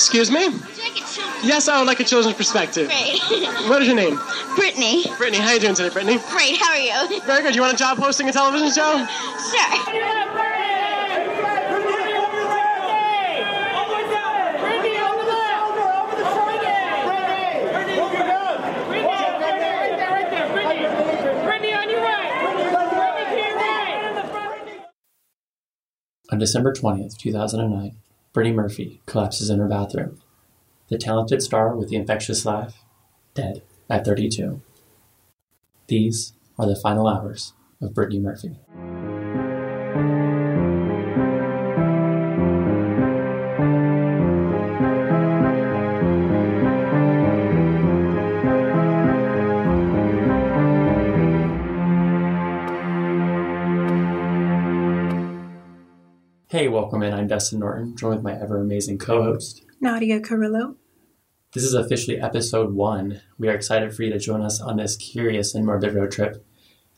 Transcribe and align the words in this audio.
Excuse 0.00 0.30
me? 0.30 0.48
Yes, 1.44 1.68
I 1.68 1.78
would 1.78 1.86
like 1.86 2.00
a 2.00 2.04
children's 2.04 2.34
perspective. 2.34 2.88
Great. 2.88 3.20
What 3.68 3.82
is 3.82 3.86
your 3.86 3.96
name? 3.96 4.18
Brittany. 4.56 5.04
Brittany, 5.18 5.36
how 5.42 5.48
are 5.48 5.54
you 5.54 5.60
doing 5.60 5.74
today, 5.74 5.90
Brittany? 5.90 6.18
Great, 6.30 6.56
how 6.56 6.72
are 6.72 6.78
you? 6.78 7.20
Very 7.26 7.42
good. 7.42 7.54
You 7.54 7.60
want 7.60 7.74
a 7.74 7.76
job 7.76 7.98
hosting 7.98 8.26
a 8.26 8.32
television 8.32 8.72
show? 8.72 8.96
Sure. 8.96 9.76
On 26.32 26.38
December 26.38 26.72
20th, 26.72 27.18
2009, 27.18 27.96
Brittany 28.32 28.54
Murphy 28.54 29.00
collapses 29.06 29.50
in 29.50 29.58
her 29.58 29.66
bathroom. 29.66 30.20
The 30.88 30.98
talented 30.98 31.42
star 31.42 31.74
with 31.74 31.88
the 31.88 31.96
infectious 31.96 32.44
laugh, 32.46 32.84
dead 33.34 33.62
at 33.88 34.04
32. 34.04 34.62
These 35.88 36.34
are 36.56 36.66
the 36.66 36.76
final 36.76 37.08
hours 37.08 37.54
of 37.80 37.94
Brittany 37.94 38.20
Murphy. 38.20 38.56
Hey, 56.50 56.66
welcome 56.66 57.04
in. 57.04 57.14
I'm 57.14 57.28
Dustin 57.28 57.60
Norton, 57.60 57.96
joined 57.96 58.16
with 58.16 58.24
my 58.24 58.32
ever 58.32 58.60
amazing 58.60 58.98
co 58.98 59.22
host. 59.22 59.64
Nadia 59.80 60.18
Carrillo. 60.18 60.74
This 61.54 61.62
is 61.62 61.74
officially 61.74 62.20
episode 62.20 62.72
one. 62.72 63.20
We 63.38 63.48
are 63.48 63.54
excited 63.54 63.94
for 63.94 64.02
you 64.02 64.10
to 64.10 64.18
join 64.18 64.42
us 64.42 64.60
on 64.60 64.76
this 64.76 64.96
curious 64.96 65.54
and 65.54 65.64
morbid 65.64 65.94
road 65.94 66.10
trip. 66.10 66.44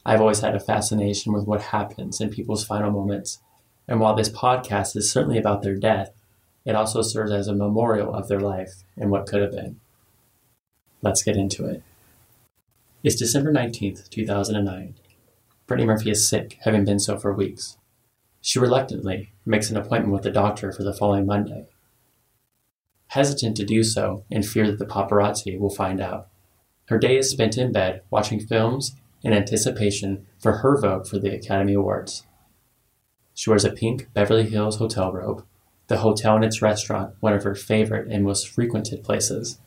I've 0.06 0.22
always 0.22 0.40
had 0.40 0.54
a 0.54 0.58
fascination 0.58 1.34
with 1.34 1.44
what 1.46 1.60
happens 1.60 2.18
in 2.18 2.30
people's 2.30 2.64
final 2.64 2.90
moments. 2.90 3.40
And 3.86 4.00
while 4.00 4.14
this 4.14 4.30
podcast 4.30 4.96
is 4.96 5.12
certainly 5.12 5.36
about 5.36 5.60
their 5.60 5.76
death, 5.76 6.14
it 6.64 6.74
also 6.74 7.02
serves 7.02 7.30
as 7.30 7.46
a 7.46 7.54
memorial 7.54 8.14
of 8.14 8.28
their 8.28 8.40
life 8.40 8.84
and 8.96 9.10
what 9.10 9.26
could 9.26 9.42
have 9.42 9.52
been. 9.52 9.80
Let's 11.02 11.22
get 11.22 11.36
into 11.36 11.66
it. 11.66 11.82
It's 13.04 13.16
December 13.16 13.52
19th, 13.52 14.08
2009. 14.08 14.94
Brittany 15.66 15.86
Murphy 15.86 16.10
is 16.10 16.26
sick, 16.26 16.56
having 16.62 16.86
been 16.86 16.98
so 16.98 17.18
for 17.18 17.34
weeks. 17.34 17.76
She 18.42 18.58
reluctantly 18.58 19.32
makes 19.46 19.70
an 19.70 19.76
appointment 19.76 20.12
with 20.12 20.24
the 20.24 20.30
doctor 20.30 20.72
for 20.72 20.82
the 20.82 20.92
following 20.92 21.24
Monday. 21.24 21.68
Hesitant 23.06 23.56
to 23.56 23.64
do 23.64 23.84
so 23.84 24.24
in 24.30 24.42
fear 24.42 24.66
that 24.66 24.80
the 24.80 24.84
paparazzi 24.84 25.58
will 25.58 25.70
find 25.70 26.00
out, 26.00 26.28
her 26.86 26.98
day 26.98 27.16
is 27.16 27.30
spent 27.30 27.56
in 27.56 27.70
bed 27.70 28.02
watching 28.10 28.40
films 28.40 28.96
in 29.22 29.32
anticipation 29.32 30.26
for 30.40 30.54
her 30.54 30.76
vote 30.76 31.06
for 31.06 31.20
the 31.20 31.32
Academy 31.32 31.74
Awards. 31.74 32.26
She 33.32 33.48
wears 33.48 33.64
a 33.64 33.70
pink 33.70 34.08
Beverly 34.12 34.48
Hills 34.48 34.76
hotel 34.76 35.12
robe, 35.12 35.46
the 35.86 35.98
hotel 35.98 36.34
and 36.34 36.44
its 36.44 36.60
restaurant 36.60 37.14
one 37.20 37.32
of 37.32 37.44
her 37.44 37.54
favorite 37.54 38.10
and 38.10 38.24
most 38.24 38.48
frequented 38.48 39.04
places. 39.04 39.60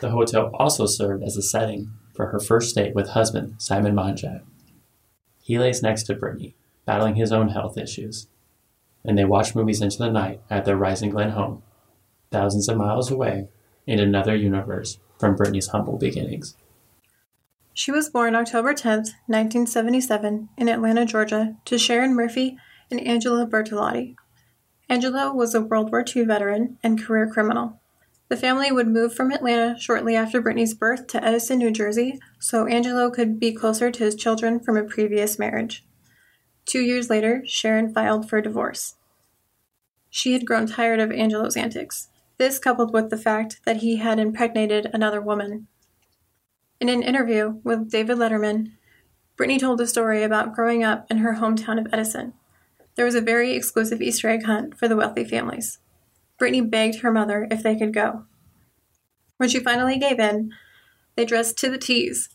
The 0.00 0.10
hotel 0.10 0.50
also 0.54 0.86
served 0.86 1.24
as 1.24 1.36
a 1.36 1.42
setting 1.42 1.90
for 2.14 2.26
her 2.26 2.38
first 2.38 2.76
date 2.76 2.94
with 2.94 3.10
husband 3.10 3.56
Simon 3.58 3.94
Monjack. 3.94 4.42
He 5.42 5.58
lays 5.58 5.82
next 5.82 6.04
to 6.04 6.14
Brittany, 6.14 6.54
battling 6.86 7.14
his 7.14 7.32
own 7.32 7.48
health 7.48 7.78
issues, 7.78 8.28
and 9.04 9.18
they 9.18 9.24
watch 9.24 9.54
movies 9.54 9.80
into 9.80 9.98
the 9.98 10.10
night 10.10 10.40
at 10.50 10.64
their 10.64 10.76
Rising 10.76 11.10
Glen 11.10 11.30
home, 11.30 11.62
thousands 12.30 12.68
of 12.68 12.76
miles 12.76 13.10
away 13.10 13.48
in 13.86 13.98
another 13.98 14.34
universe 14.34 14.98
from 15.18 15.36
Brittany's 15.36 15.68
humble 15.68 15.98
beginnings. 15.98 16.56
She 17.72 17.90
was 17.90 18.08
born 18.08 18.36
October 18.36 18.72
10th, 18.72 19.10
1977, 19.26 20.48
in 20.56 20.68
Atlanta, 20.68 21.04
Georgia, 21.04 21.56
to 21.64 21.78
Sharon 21.78 22.14
Murphy 22.14 22.56
and 22.90 23.00
Angelo 23.00 23.46
Bertolotti. 23.46 24.14
Angela 24.88 25.34
was 25.34 25.54
a 25.54 25.60
World 25.60 25.90
War 25.90 26.04
II 26.04 26.24
veteran 26.24 26.78
and 26.82 27.02
career 27.02 27.28
criminal. 27.28 27.80
The 28.28 28.36
family 28.36 28.70
would 28.70 28.88
move 28.88 29.14
from 29.14 29.32
Atlanta 29.32 29.78
shortly 29.78 30.14
after 30.14 30.40
Brittany's 30.40 30.74
birth 30.74 31.06
to 31.08 31.24
Edison, 31.24 31.58
New 31.58 31.70
Jersey, 31.70 32.20
so 32.38 32.66
Angelo 32.66 33.10
could 33.10 33.40
be 33.40 33.52
closer 33.52 33.90
to 33.90 34.04
his 34.04 34.14
children 34.14 34.60
from 34.60 34.76
a 34.76 34.84
previous 34.84 35.38
marriage. 35.38 35.84
Two 36.66 36.80
years 36.80 37.10
later, 37.10 37.42
Sharon 37.46 37.92
filed 37.92 38.28
for 38.28 38.40
divorce. 38.40 38.96
She 40.10 40.32
had 40.32 40.46
grown 40.46 40.66
tired 40.66 41.00
of 41.00 41.10
Angelo's 41.10 41.56
antics. 41.56 42.08
This 42.38 42.58
coupled 42.58 42.92
with 42.92 43.10
the 43.10 43.18
fact 43.18 43.60
that 43.64 43.78
he 43.78 43.96
had 43.96 44.18
impregnated 44.18 44.90
another 44.92 45.20
woman. 45.20 45.66
In 46.80 46.88
an 46.88 47.02
interview 47.02 47.60
with 47.64 47.90
David 47.90 48.18
Letterman, 48.18 48.72
Brittany 49.36 49.58
told 49.58 49.80
a 49.80 49.86
story 49.86 50.22
about 50.22 50.54
growing 50.54 50.84
up 50.84 51.10
in 51.10 51.18
her 51.18 51.34
hometown 51.34 51.78
of 51.78 51.86
Edison. 51.92 52.34
There 52.94 53.04
was 53.04 53.14
a 53.14 53.20
very 53.20 53.52
exclusive 53.52 54.00
Easter 54.00 54.28
egg 54.28 54.44
hunt 54.44 54.78
for 54.78 54.86
the 54.86 54.96
wealthy 54.96 55.24
families. 55.24 55.78
Brittany 56.38 56.60
begged 56.60 57.00
her 57.00 57.10
mother 57.10 57.48
if 57.50 57.62
they 57.62 57.76
could 57.76 57.92
go. 57.92 58.24
When 59.36 59.48
she 59.48 59.58
finally 59.58 59.98
gave 59.98 60.20
in, 60.20 60.52
they 61.16 61.24
dressed 61.24 61.58
to 61.58 61.70
the 61.70 61.78
T's. 61.78 62.28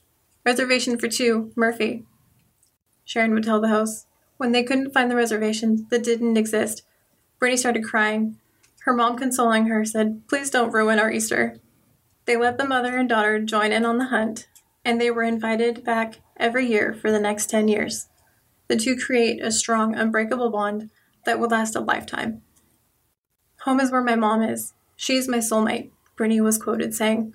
Reservation 0.45 0.97
for 0.97 1.07
two, 1.07 1.51
Murphy. 1.55 2.05
Sharon 3.05 3.33
would 3.33 3.43
tell 3.43 3.61
the 3.61 3.69
host. 3.69 4.07
When 4.39 4.53
they 4.53 4.63
couldn't 4.63 4.93
find 4.93 5.11
the 5.11 5.17
reservation 5.17 5.85
that 5.89 6.01
didn't 6.01 6.37
exist, 6.37 6.83
Brittany 7.39 7.57
started 7.57 7.83
crying. 7.83 8.37
Her 8.83 8.93
mom, 8.93 9.17
consoling 9.17 9.65
her, 9.65 9.83
said, 9.83 10.21
Please 10.29 10.49
don't 10.49 10.71
ruin 10.71 10.97
our 10.97 11.11
Easter. 11.11 11.57
They 12.23 12.37
let 12.37 12.57
the 12.57 12.65
mother 12.65 12.95
and 12.95 13.09
daughter 13.09 13.39
join 13.41 13.73
in 13.73 13.85
on 13.85 13.97
the 13.97 14.05
hunt, 14.05 14.47
and 14.85 14.99
they 14.99 15.11
were 15.11 15.23
invited 15.23 15.83
back 15.83 16.21
every 16.37 16.65
year 16.65 16.93
for 16.93 17.11
the 17.11 17.19
next 17.19 17.49
10 17.49 17.67
years. 17.67 18.07
The 18.69 18.77
two 18.77 18.95
create 18.95 19.43
a 19.43 19.51
strong, 19.51 19.93
unbreakable 19.93 20.51
bond 20.51 20.89
that 21.25 21.37
will 21.37 21.49
last 21.49 21.75
a 21.75 21.81
lifetime. 21.81 22.41
Home 23.63 23.81
is 23.81 23.91
where 23.91 24.01
my 24.01 24.15
mom 24.15 24.41
is. 24.41 24.71
She's 24.95 25.27
my 25.27 25.39
soulmate, 25.39 25.89
Brittany 26.15 26.39
was 26.39 26.57
quoted 26.57 26.95
saying. 26.95 27.33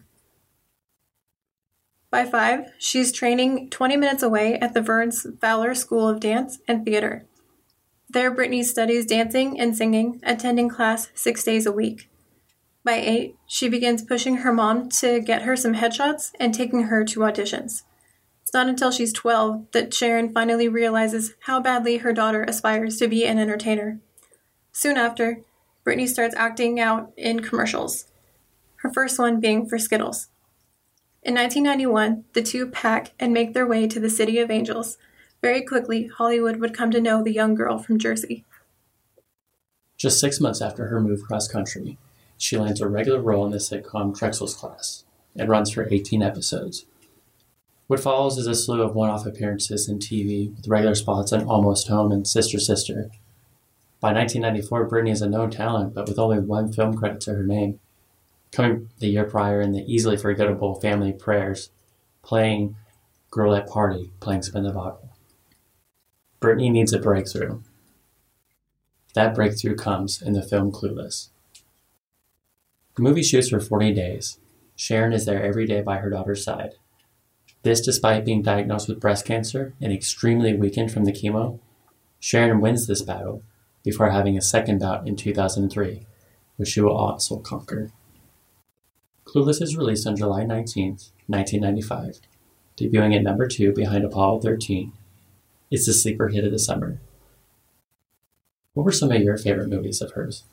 By 2.15 2.25
five, 2.25 2.73
she's 2.79 3.11
training 3.11 3.71
20 3.71 3.97
minutes 3.97 4.23
away 4.23 4.55
at 4.61 4.73
the 4.73 4.81
Verns 4.81 5.27
Fowler 5.41 5.75
School 5.75 6.09
of 6.09 6.21
Dance 6.21 6.61
and 6.69 6.85
Theater. 6.85 7.27
There, 8.09 8.31
Brittany 8.31 8.63
studies 8.63 9.05
dancing 9.05 9.59
and 9.59 9.77
singing, 9.77 10.21
attending 10.23 10.69
class 10.69 11.09
six 11.17 11.43
days 11.43 11.67
a 11.67 11.73
week. 11.73 12.09
By 12.85 12.93
eight, 12.93 13.35
she 13.49 13.69
begins 13.69 14.01
pushing 14.01 14.37
her 14.37 14.53
mom 14.53 14.91
to 15.01 15.19
get 15.19 15.43
her 15.43 15.57
some 15.57 15.75
headshots 15.75 16.31
and 16.39 16.55
taking 16.55 16.85
her 16.85 17.05
to 17.05 17.19
auditions. 17.19 17.83
It's 18.43 18.55
not 18.55 18.69
until 18.69 18.93
she's 18.93 19.13
12 19.13 19.73
that 19.73 19.93
Sharon 19.93 20.33
finally 20.33 20.69
realizes 20.69 21.35
how 21.47 21.59
badly 21.59 21.97
her 21.97 22.13
daughter 22.13 22.45
aspires 22.45 22.97
to 22.99 23.09
be 23.09 23.25
an 23.25 23.41
entertainer. 23.41 23.99
Soon 24.71 24.97
after, 24.97 25.41
Brittany 25.83 26.07
starts 26.07 26.37
acting 26.37 26.79
out 26.79 27.13
in 27.17 27.41
commercials, 27.41 28.07
her 28.77 28.93
first 28.93 29.19
one 29.19 29.41
being 29.41 29.67
for 29.67 29.81
Skittles. 29.81 30.29
In 31.25 31.35
1991, 31.35 32.25
the 32.35 32.43
two 32.43 32.67
pack 32.67 33.13
and 33.19 33.33
make 33.33 33.55
their 33.55 33.67
way 33.67 33.89
to 33.89 33.99
the 33.99 34.11
City 34.11 34.39
of 34.41 34.51
Angels. 34.51 34.99
Very 35.41 35.63
quickly, 35.63 36.07
Hollywood 36.07 36.57
would 36.57 36.77
come 36.77 36.91
to 36.91 37.01
know 37.01 37.25
the 37.25 37.33
young 37.33 37.55
girl 37.55 37.79
from 37.79 37.99
Jersey. 37.99 38.45
Just 39.97 40.21
six 40.21 40.39
months 40.39 40.61
after 40.61 40.89
her 40.89 41.01
move 41.01 41.23
cross 41.23 41.49
country, 41.49 41.97
she 42.37 42.59
lands 42.59 42.83
a 42.83 42.89
regular 42.89 43.23
role 43.23 43.47
in 43.47 43.53
the 43.53 43.57
sitcom 43.57 44.15
Drexel's 44.15 44.55
Class 44.55 45.05
and 45.35 45.49
runs 45.49 45.71
for 45.71 45.89
18 45.91 46.23
episodes. 46.23 46.85
What 47.87 48.01
follows 48.01 48.37
is 48.37 48.47
a 48.47 48.55
slew 48.55 48.83
of 48.83 48.95
one 48.95 49.09
off 49.09 49.25
appearances 49.25 49.89
in 49.89 50.01
TV 50.01 50.55
with 50.55 50.69
regular 50.69 50.95
spots 50.95 51.33
on 51.33 51.45
Almost 51.45 51.89
Home 51.89 52.13
and 52.13 52.29
Sister 52.29 52.59
Sister. 52.59 53.11
By 53.99 54.13
1994, 54.13 54.85
Brittany 54.85 55.13
is 55.13 55.23
a 55.23 55.29
known 55.31 55.51
talent, 55.51 55.95
but 55.95 56.07
with 56.07 56.19
only 56.19 56.39
one 56.39 56.71
film 56.71 56.95
credit 56.95 57.23
to 57.23 57.35
her 57.35 57.45
name, 57.45 57.81
coming 58.55 58.89
the 58.99 59.09
year 59.09 59.25
prior 59.25 59.61
in 59.61 59.73
the 59.73 59.85
easily 59.93 60.17
forgettable 60.17 60.81
Family 60.81 61.13
Prayers, 61.13 61.71
playing 62.23 62.77
Girl 63.31 63.55
at 63.55 63.69
Party, 63.69 64.13
playing 64.21 64.43
Spin 64.43 64.63
the 64.63 64.73
Bottle. 64.73 65.11
Brittany 66.41 66.71
needs 66.71 66.93
a 66.93 66.99
breakthrough. 66.99 67.61
That 69.15 69.35
breakthrough 69.35 69.77
comes 69.77 70.23
in 70.23 70.35
the 70.35 70.43
film 70.43 70.71
Clueless. 70.71 71.31
The 72.97 73.03
movie 73.03 73.23
shoots 73.23 73.49
for 73.49 73.61
40 73.61 73.93
days. 73.93 74.39
Sharon 74.77 75.13
is 75.13 75.27
there 75.27 75.43
every 75.43 75.67
day 75.67 75.81
by 75.81 75.99
her 75.99 76.11
daughter's 76.11 76.45
side. 76.45 76.75
This 77.63 77.81
despite 77.81 78.25
being 78.25 78.43
diagnosed 78.43 78.89
with 78.89 79.01
breast 79.01 79.25
cancer 79.25 79.75
and 79.81 79.93
extremely 79.93 80.55
weakened 80.55 80.93
from 80.93 81.05
the 81.05 81.13
chemo. 81.13 81.59
Sharon 82.21 82.61
wins 82.61 82.87
this 82.87 83.03
battle 83.03 83.43
before 83.83 84.11
having 84.11 84.37
a 84.37 84.43
second 84.43 84.79
bout 84.79 85.07
in 85.09 85.17
2003, 85.17 86.07
which 86.57 86.69
she 86.69 86.81
will 86.81 86.97
also 86.97 87.39
conquer. 87.39 87.91
Clueless 89.35 89.61
is 89.61 89.77
released 89.77 90.07
on 90.07 90.15
July 90.15 90.45
19, 90.45 90.91
1995, 91.27 92.21
debuting 92.79 93.17
at 93.17 93.23
number 93.23 93.49
2 93.49 93.73
behind 93.73 94.05
Apollo 94.05 94.41
13. 94.43 94.93
It's 95.73 95.87
the 95.87 95.93
sleeper 95.93 96.29
hit 96.29 96.45
of 96.45 96.53
the 96.53 96.59
summer. 96.59 97.01
What 98.75 98.85
were 98.85 98.93
some 98.93 99.11
of 99.11 99.21
your 99.21 99.37
favorite 99.37 99.69
movies 99.69 100.01
of 100.01 100.13
hers? 100.13 100.45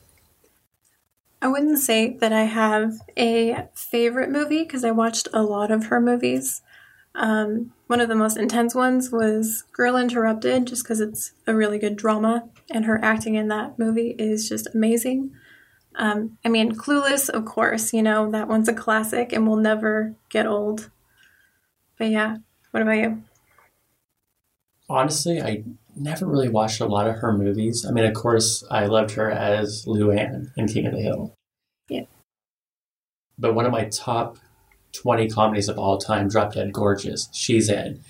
I 1.43 1.47
wouldn't 1.47 1.77
say 1.77 2.17
that 2.21 2.33
I 2.33 2.45
have 2.45 2.93
a 3.15 3.67
favorite 3.75 4.31
movie 4.31 4.63
because 4.63 4.83
I 4.83 4.91
watched 4.91 5.27
a 5.31 5.43
lot 5.43 5.69
of 5.69 5.85
her 5.85 6.01
movies. 6.01 6.63
Um, 7.13 7.73
one 7.85 8.01
of 8.01 8.09
the 8.09 8.15
most 8.15 8.37
intense 8.37 8.73
ones 8.73 9.11
was 9.11 9.63
Girl 9.73 9.95
Interrupted, 9.95 10.65
just 10.65 10.83
because 10.83 11.01
it's 11.01 11.33
a 11.45 11.53
really 11.53 11.77
good 11.77 11.97
drama, 11.97 12.49
and 12.71 12.85
her 12.85 12.99
acting 13.03 13.35
in 13.35 13.47
that 13.49 13.77
movie 13.77 14.15
is 14.17 14.49
just 14.49 14.73
amazing. 14.73 15.35
Um, 15.95 16.38
I 16.45 16.49
mean, 16.49 16.73
Clueless, 16.73 17.29
of 17.29 17.45
course, 17.45 17.93
you 17.93 18.01
know, 18.01 18.31
that 18.31 18.47
one's 18.47 18.69
a 18.69 18.73
classic 18.73 19.33
and 19.33 19.47
will 19.47 19.57
never 19.57 20.15
get 20.29 20.45
old. 20.45 20.89
But 21.97 22.09
yeah, 22.09 22.38
what 22.71 22.81
about 22.81 22.97
you? 22.97 23.23
Honestly, 24.89 25.41
I 25.41 25.63
never 25.95 26.25
really 26.25 26.49
watched 26.49 26.81
a 26.81 26.85
lot 26.85 27.07
of 27.07 27.17
her 27.17 27.33
movies. 27.33 27.85
I 27.88 27.91
mean, 27.91 28.05
of 28.05 28.13
course, 28.13 28.63
I 28.71 28.85
loved 28.85 29.11
her 29.11 29.29
as 29.29 29.85
Luann 29.85 30.51
in 30.57 30.67
King 30.67 30.88
of 30.88 30.93
the 30.93 31.01
Hill. 31.01 31.33
Yeah. 31.89 32.05
But 33.38 33.55
one 33.55 33.65
of 33.65 33.71
my 33.71 33.85
top 33.85 34.38
20 34.93 35.29
comedies 35.29 35.69
of 35.69 35.77
all 35.77 35.97
time, 35.97 36.27
Drop 36.27 36.53
Dead 36.53 36.73
Gorgeous, 36.73 37.29
she's 37.33 37.69
in. 37.69 38.01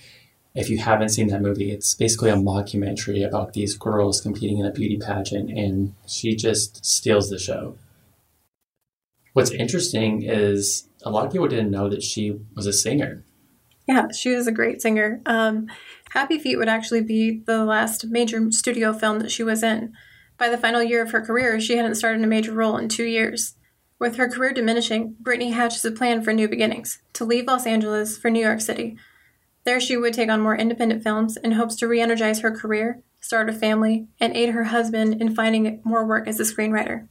If 0.53 0.69
you 0.69 0.80
haven't 0.80 1.09
seen 1.09 1.27
that 1.27 1.42
movie, 1.42 1.71
it's 1.71 1.94
basically 1.94 2.30
a 2.30 2.36
mockumentary 2.36 3.25
about 3.25 3.53
these 3.53 3.77
girls 3.77 4.19
competing 4.19 4.57
in 4.57 4.65
a 4.65 4.71
beauty 4.71 4.98
pageant, 4.98 5.50
and 5.50 5.94
she 6.06 6.36
just 6.36 6.86
steals 6.86 7.30
the 7.30 7.39
show. 7.39 7.77
What's 9.33 9.51
interesting 9.51 10.24
is 10.24 10.89
a 11.03 11.09
lot 11.09 11.25
of 11.25 11.31
people 11.31 11.48
didn't 11.48 11.71
know 11.71 11.88
that 11.89 12.03
she 12.03 12.38
was 12.53 12.68
a 12.68 12.74
singer. 12.74 13.24
Yeah, 13.88 14.07
she 14.12 14.36
was 14.36 14.45
a 14.45 14.51
great 14.51 14.81
singer. 14.81 15.21
Um, 15.25 15.68
Happy 16.12 16.38
Feet 16.38 16.57
would 16.57 16.68
actually 16.68 17.01
be 17.01 17.42
the 17.45 17.63
last 17.63 18.06
major 18.07 18.51
studio 18.51 18.92
film 18.92 19.19
that 19.19 19.31
she 19.31 19.44
was 19.44 19.63
in. 19.63 19.94
By 20.38 20.50
the 20.50 20.57
final 20.57 20.83
year 20.83 21.01
of 21.01 21.12
her 21.12 21.21
career, 21.21 21.62
she 21.62 21.77
hadn't 21.77 21.95
started 21.95 22.24
a 22.24 22.27
major 22.27 22.51
role 22.51 22.77
in 22.77 22.89
two 22.89 23.06
years. 23.06 23.56
With 24.00 24.18
her 24.18 24.27
career 24.27 24.51
diminishing, 24.51 25.15
Brittany 25.19 25.51
hatches 25.51 25.86
a 25.86 25.92
plan 25.92 26.24
for 26.24 26.33
new 26.33 26.50
beginnings 26.50 27.00
to 27.13 27.24
leave 27.24 27.47
Los 27.47 27.65
Angeles 27.65 28.18
for 28.18 28.30
New 28.30 28.44
York 28.44 28.59
City. 28.59 28.97
There, 29.63 29.80
she 29.80 29.96
would 29.98 30.13
take 30.13 30.30
on 30.30 30.42
more 30.42 30.58
independent 30.58 31.04
films 31.04 31.38
in 31.38 31.54
hopes 31.54 31.75
to 31.78 31.88
re 31.88 32.02
energize 32.02 32.40
her 32.40 32.52
career, 32.52 33.04
start 33.19 33.50
a 33.50 33.54
family, 33.54 34.08
and 34.19 34.36
aid 34.36 34.50
her 34.50 34.66
husband 34.66 35.22
in 35.22 35.36
finding 35.36 35.81
more 35.84 36.06
work 36.06 36.28
as 36.28 36.40
a 36.40 36.44
screenwriter. 36.44 37.08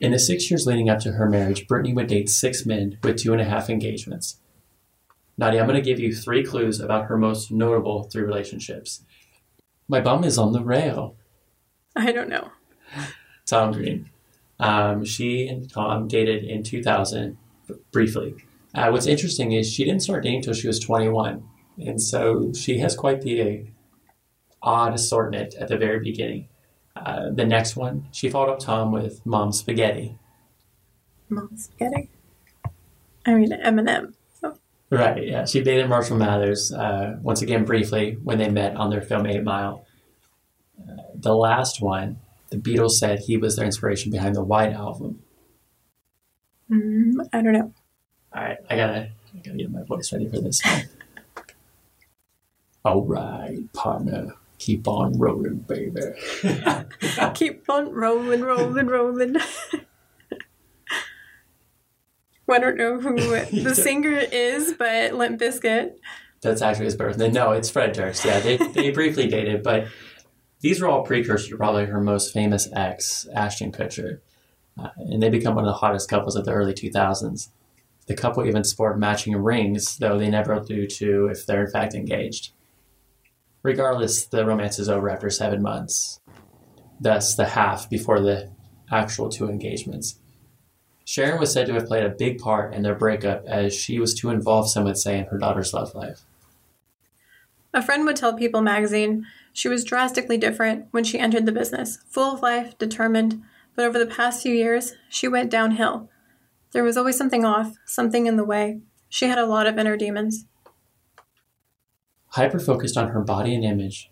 In 0.00 0.12
the 0.12 0.18
six 0.18 0.50
years 0.50 0.66
leading 0.66 0.88
up 0.88 1.00
to 1.00 1.12
her 1.12 1.28
marriage, 1.28 1.68
Brittany 1.68 1.92
would 1.92 2.06
date 2.06 2.30
six 2.30 2.64
men 2.64 2.98
with 3.02 3.18
two 3.18 3.32
and 3.32 3.40
a 3.40 3.44
half 3.44 3.68
engagements. 3.68 4.38
Nadia, 5.36 5.60
I'm 5.60 5.66
going 5.66 5.82
to 5.82 5.84
give 5.84 6.00
you 6.00 6.14
three 6.14 6.42
clues 6.42 6.80
about 6.80 7.06
her 7.06 7.18
most 7.18 7.50
notable 7.50 8.04
three 8.04 8.22
relationships. 8.22 9.02
My 9.88 10.00
bum 10.00 10.24
is 10.24 10.38
on 10.38 10.52
the 10.52 10.62
rail. 10.62 11.16
I 11.96 12.12
don't 12.12 12.28
know. 12.28 12.50
Tom 13.46 13.72
Green. 13.72 14.08
Um, 14.58 15.04
she 15.04 15.48
and 15.48 15.70
Tom 15.70 16.08
dated 16.08 16.44
in 16.44 16.62
2000 16.62 17.36
briefly. 17.90 18.36
Uh, 18.74 18.90
what's 18.90 19.06
interesting 19.06 19.52
is 19.52 19.70
she 19.70 19.84
didn't 19.84 20.02
start 20.02 20.22
dating 20.22 20.38
until 20.38 20.54
she 20.54 20.66
was 20.66 20.78
21. 20.78 21.42
And 21.86 22.00
so 22.00 22.52
she 22.52 22.78
has 22.78 22.94
quite 22.94 23.22
the 23.22 23.66
odd 24.62 24.94
assortment 24.94 25.54
at 25.54 25.68
the 25.68 25.76
very 25.76 26.00
beginning. 26.00 26.48
Uh, 26.94 27.30
the 27.32 27.46
next 27.46 27.76
one, 27.76 28.08
she 28.12 28.28
followed 28.28 28.52
up 28.52 28.58
Tom 28.58 28.92
with 28.92 29.24
Mom 29.24 29.52
Spaghetti. 29.52 30.18
Mom 31.28 31.56
Spaghetti? 31.56 32.10
I 33.24 33.34
mean, 33.34 33.50
Eminem. 33.52 34.14
So. 34.40 34.58
Right, 34.90 35.26
yeah. 35.26 35.44
She 35.44 35.62
dated 35.62 35.88
Marshall 35.88 36.16
Mathers, 36.16 36.72
uh, 36.72 37.18
once 37.22 37.42
again 37.42 37.64
briefly, 37.64 38.18
when 38.22 38.38
they 38.38 38.48
met 38.48 38.76
on 38.76 38.90
their 38.90 39.02
film 39.02 39.26
Eight 39.26 39.44
Mile. 39.44 39.86
Uh, 40.78 41.02
the 41.14 41.34
last 41.34 41.80
one, 41.80 42.18
the 42.50 42.56
Beatles 42.56 42.92
said 42.92 43.20
he 43.20 43.36
was 43.36 43.56
their 43.56 43.66
inspiration 43.66 44.10
behind 44.10 44.34
the 44.34 44.42
White 44.42 44.72
Album. 44.72 45.20
Mm, 46.70 47.28
I 47.32 47.42
don't 47.42 47.52
know. 47.52 47.72
All 48.34 48.42
right, 48.42 48.58
I 48.68 48.76
gotta, 48.76 49.10
I 49.34 49.38
gotta 49.44 49.58
get 49.58 49.70
my 49.70 49.82
voice 49.84 50.12
ready 50.12 50.28
for 50.28 50.40
this 50.40 50.60
one. 50.64 50.88
All 52.84 53.04
right, 53.04 53.70
partner, 53.74 54.34
keep 54.58 54.88
on 54.88 55.18
rolling, 55.18 55.58
baby. 55.58 56.00
keep 57.34 57.68
on 57.68 57.92
rolling, 57.92 58.40
rolling, 58.40 58.86
rolling. 58.86 59.34
well, 62.46 62.56
I 62.56 62.58
don't 62.58 62.78
know 62.78 62.98
who 62.98 63.16
the 63.62 63.74
singer 63.74 64.16
is, 64.16 64.72
but 64.78 65.14
Limp 65.14 65.40
Bizkit. 65.40 65.92
That's 66.40 66.62
actually 66.62 66.86
his 66.86 66.96
birthday. 66.96 67.30
No, 67.30 67.52
it's 67.52 67.68
Fred 67.68 67.92
Durst. 67.92 68.24
Yeah, 68.24 68.40
they, 68.40 68.56
they 68.56 68.90
briefly 68.90 69.26
dated, 69.26 69.62
but 69.62 69.88
these 70.60 70.80
were 70.80 70.88
all 70.88 71.02
precursors 71.02 71.48
to 71.50 71.56
probably 71.58 71.84
her 71.84 72.00
most 72.00 72.32
famous 72.32 72.66
ex, 72.74 73.28
Ashton 73.34 73.72
Kutcher. 73.72 74.20
Uh, 74.78 74.88
and 74.96 75.22
they 75.22 75.28
become 75.28 75.54
one 75.54 75.64
of 75.64 75.68
the 75.68 75.78
hottest 75.78 76.08
couples 76.08 76.36
of 76.36 76.46
the 76.46 76.52
early 76.52 76.72
2000s. 76.72 77.48
The 78.06 78.14
couple 78.14 78.46
even 78.46 78.64
sport 78.64 78.98
matching 78.98 79.36
rings, 79.36 79.98
though 79.98 80.18
they 80.18 80.30
never 80.30 80.58
do 80.60 80.86
to 80.86 81.26
if 81.26 81.44
they're 81.44 81.64
in 81.64 81.70
fact 81.70 81.94
engaged. 81.94 82.52
Regardless, 83.62 84.24
the 84.24 84.44
romance 84.46 84.78
is 84.78 84.88
over 84.88 85.10
after 85.10 85.28
seven 85.30 85.62
months, 85.62 86.20
thus 87.00 87.34
the 87.34 87.46
half 87.46 87.90
before 87.90 88.20
the 88.20 88.50
actual 88.90 89.28
two 89.28 89.48
engagements. 89.48 90.18
Sharon 91.04 91.40
was 91.40 91.52
said 91.52 91.66
to 91.66 91.74
have 91.74 91.86
played 91.86 92.04
a 92.04 92.10
big 92.10 92.38
part 92.38 92.72
in 92.72 92.82
their 92.82 92.94
breakup 92.94 93.44
as 93.46 93.74
she 93.74 93.98
was 93.98 94.14
too 94.14 94.30
involved, 94.30 94.68
some 94.68 94.84
would 94.84 94.96
say, 94.96 95.18
in 95.18 95.26
her 95.26 95.38
daughter's 95.38 95.74
love 95.74 95.94
life. 95.94 96.22
A 97.74 97.82
friend 97.82 98.04
would 98.04 98.16
tell 98.16 98.34
People 98.34 98.62
magazine 98.62 99.26
she 99.52 99.68
was 99.68 99.84
drastically 99.84 100.38
different 100.38 100.86
when 100.92 101.04
she 101.04 101.18
entered 101.18 101.46
the 101.46 101.52
business, 101.52 101.98
full 102.08 102.34
of 102.34 102.42
life, 102.42 102.78
determined, 102.78 103.42
but 103.74 103.84
over 103.84 103.98
the 103.98 104.06
past 104.06 104.42
few 104.42 104.54
years, 104.54 104.94
she 105.08 105.28
went 105.28 105.50
downhill. 105.50 106.08
There 106.72 106.84
was 106.84 106.96
always 106.96 107.16
something 107.16 107.44
off, 107.44 107.74
something 107.84 108.26
in 108.26 108.36
the 108.36 108.44
way. 108.44 108.80
She 109.08 109.26
had 109.26 109.38
a 109.38 109.46
lot 109.46 109.66
of 109.66 109.78
inner 109.78 109.96
demons. 109.96 110.46
Hyper 112.30 112.58
focused 112.58 112.96
on 112.96 113.08
her 113.08 113.20
body 113.20 113.54
and 113.54 113.64
image, 113.64 114.10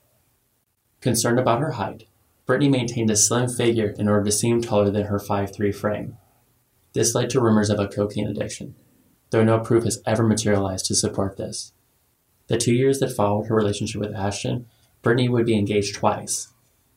concerned 1.01 1.39
about 1.39 1.61
her 1.61 1.73
height, 1.73 2.05
Brittany 2.47 2.69
maintained 2.69 3.11
a 3.11 3.17
slim 3.17 3.49
figure 3.49 3.95
in 3.99 4.09
order 4.09 4.25
to 4.25 4.33
seem 4.33 4.61
taller 4.61 4.91
than 4.91 5.05
her 5.05 5.19
5'3 5.19 5.75
frame. 5.75 6.17
This 6.95 7.15
led 7.15 7.31
to 7.31 7.41
rumors 7.41 7.71
of 7.71 7.79
a 7.79 7.87
cocaine 7.87 8.27
addiction, 8.27 8.75
though 9.31 9.45
no 9.45 9.61
proof 9.61 9.85
has 9.85 10.03
ever 10.07 10.25
materialized 10.25 10.87
to 10.87 10.95
support 10.95 11.37
this. 11.37 11.73
The 12.49 12.57
two 12.57 12.75
years 12.75 12.99
that 13.01 13.15
followed 13.15 13.47
her 13.47 13.55
relationship 13.55 14.01
with 14.01 14.15
Ashton, 14.15 14.67
Brittany 15.03 15.29
would 15.29 15.47
be 15.47 15.57
engaged 15.57 15.95
twice, 15.95 16.49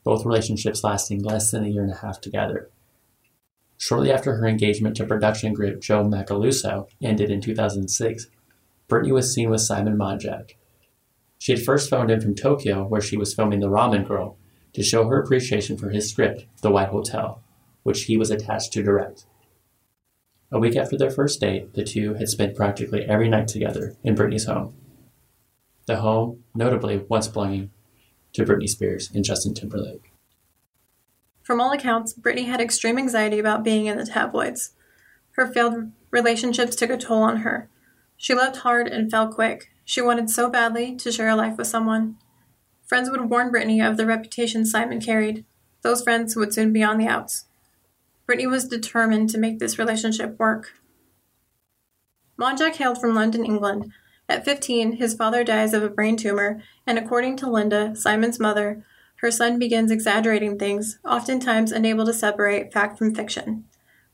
both 0.02 0.24
relationships 0.24 0.82
lasting 0.82 1.22
less 1.22 1.50
than 1.50 1.64
a 1.64 1.68
year 1.68 1.82
and 1.82 1.92
a 1.92 1.96
half 1.96 2.20
together. 2.20 2.70
Shortly 3.76 4.10
after 4.10 4.36
her 4.36 4.46
engagement 4.46 4.96
to 4.96 5.06
production 5.06 5.52
group 5.52 5.80
Joe 5.80 6.04
Macaluso 6.04 6.88
ended 7.02 7.30
in 7.30 7.40
2006, 7.40 8.26
Brittany 8.88 9.12
was 9.12 9.32
seen 9.32 9.50
with 9.50 9.60
Simon 9.60 9.96
Monjack. 9.96 10.54
She 11.42 11.50
had 11.50 11.64
first 11.64 11.90
phoned 11.90 12.08
in 12.08 12.20
from 12.20 12.36
Tokyo, 12.36 12.86
where 12.86 13.00
she 13.00 13.16
was 13.16 13.34
filming 13.34 13.58
The 13.58 13.66
Ramen 13.66 14.06
Girl, 14.06 14.36
to 14.74 14.82
show 14.84 15.08
her 15.08 15.20
appreciation 15.20 15.76
for 15.76 15.90
his 15.90 16.08
script, 16.08 16.46
The 16.60 16.70
White 16.70 16.90
Hotel, 16.90 17.42
which 17.82 18.04
he 18.04 18.16
was 18.16 18.30
attached 18.30 18.72
to 18.74 18.82
direct. 18.84 19.26
A 20.52 20.60
week 20.60 20.76
after 20.76 20.96
their 20.96 21.10
first 21.10 21.40
date, 21.40 21.74
the 21.74 21.82
two 21.82 22.14
had 22.14 22.28
spent 22.28 22.54
practically 22.54 23.02
every 23.06 23.28
night 23.28 23.48
together 23.48 23.96
in 24.04 24.14
Brittany's 24.14 24.44
home. 24.44 24.74
The 25.86 25.96
home, 25.96 26.44
notably, 26.54 26.98
once 27.08 27.26
belonging 27.26 27.72
to 28.34 28.44
Britney 28.44 28.68
Spears 28.68 29.10
and 29.12 29.24
Justin 29.24 29.52
Timberlake. 29.52 30.12
From 31.42 31.60
all 31.60 31.72
accounts, 31.72 32.12
Brittany 32.12 32.46
had 32.46 32.60
extreme 32.60 32.98
anxiety 32.98 33.40
about 33.40 33.64
being 33.64 33.86
in 33.86 33.98
the 33.98 34.06
tabloids. 34.06 34.74
Her 35.32 35.48
failed 35.48 35.90
relationships 36.12 36.76
took 36.76 36.90
a 36.90 36.96
toll 36.96 37.24
on 37.24 37.38
her. 37.38 37.68
She 38.16 38.32
loved 38.32 38.58
hard 38.58 38.86
and 38.86 39.10
fell 39.10 39.26
quick. 39.26 39.70
She 39.92 40.00
wanted 40.00 40.30
so 40.30 40.48
badly 40.48 40.96
to 40.96 41.12
share 41.12 41.28
a 41.28 41.36
life 41.36 41.58
with 41.58 41.66
someone. 41.66 42.16
Friends 42.86 43.10
would 43.10 43.28
warn 43.28 43.50
Brittany 43.50 43.82
of 43.82 43.98
the 43.98 44.06
reputation 44.06 44.64
Simon 44.64 45.02
carried. 45.02 45.44
Those 45.82 46.00
friends 46.00 46.34
would 46.34 46.54
soon 46.54 46.72
be 46.72 46.82
on 46.82 46.96
the 46.96 47.06
outs. 47.06 47.44
Brittany 48.24 48.46
was 48.46 48.66
determined 48.66 49.28
to 49.28 49.38
make 49.38 49.58
this 49.58 49.78
relationship 49.78 50.38
work. 50.38 50.72
Monjack 52.40 52.76
hailed 52.76 53.02
from 53.02 53.14
London, 53.14 53.44
England. 53.44 53.92
At 54.30 54.46
15, 54.46 54.92
his 54.92 55.12
father 55.12 55.44
dies 55.44 55.74
of 55.74 55.82
a 55.82 55.90
brain 55.90 56.16
tumor, 56.16 56.62
and 56.86 56.98
according 56.98 57.36
to 57.36 57.50
Linda, 57.50 57.94
Simon's 57.94 58.40
mother, 58.40 58.86
her 59.16 59.30
son 59.30 59.58
begins 59.58 59.90
exaggerating 59.90 60.58
things, 60.58 60.98
oftentimes 61.04 61.70
unable 61.70 62.06
to 62.06 62.14
separate 62.14 62.72
fact 62.72 62.96
from 62.96 63.14
fiction. 63.14 63.66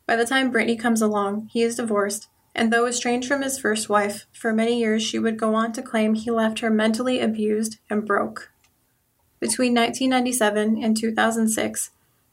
By 0.08 0.16
the 0.16 0.26
time 0.26 0.50
Brittany 0.50 0.76
comes 0.76 1.00
along, 1.00 1.50
he 1.52 1.62
is 1.62 1.76
divorced, 1.76 2.26
and 2.58 2.72
though 2.72 2.86
estranged 2.86 3.28
from 3.28 3.42
his 3.42 3.58
first 3.58 3.88
wife, 3.88 4.26
for 4.32 4.52
many 4.52 4.80
years 4.80 5.00
she 5.00 5.18
would 5.18 5.38
go 5.38 5.54
on 5.54 5.72
to 5.72 5.80
claim 5.80 6.14
he 6.14 6.30
left 6.30 6.58
her 6.58 6.68
mentally 6.68 7.20
abused 7.20 7.78
and 7.88 8.04
broke. 8.04 8.50
Between 9.38 9.74
1997 9.74 10.82
and 10.82 10.96
2006, 10.96 11.90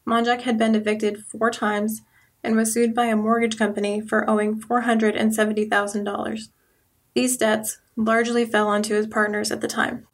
Monjack 0.07 0.41
had 0.41 0.57
been 0.57 0.73
evicted 0.73 1.23
four 1.23 1.51
times 1.51 2.01
and 2.43 2.55
was 2.55 2.73
sued 2.73 2.95
by 2.95 3.05
a 3.05 3.15
mortgage 3.15 3.57
company 3.57 4.01
for 4.01 4.27
owing 4.27 4.59
$470,000. 4.59 6.49
These 7.13 7.37
debts 7.37 7.79
largely 7.95 8.45
fell 8.45 8.67
onto 8.67 8.95
his 8.95 9.05
partners 9.05 9.51
at 9.51 9.61
the 9.61 9.67
time. 9.67 10.07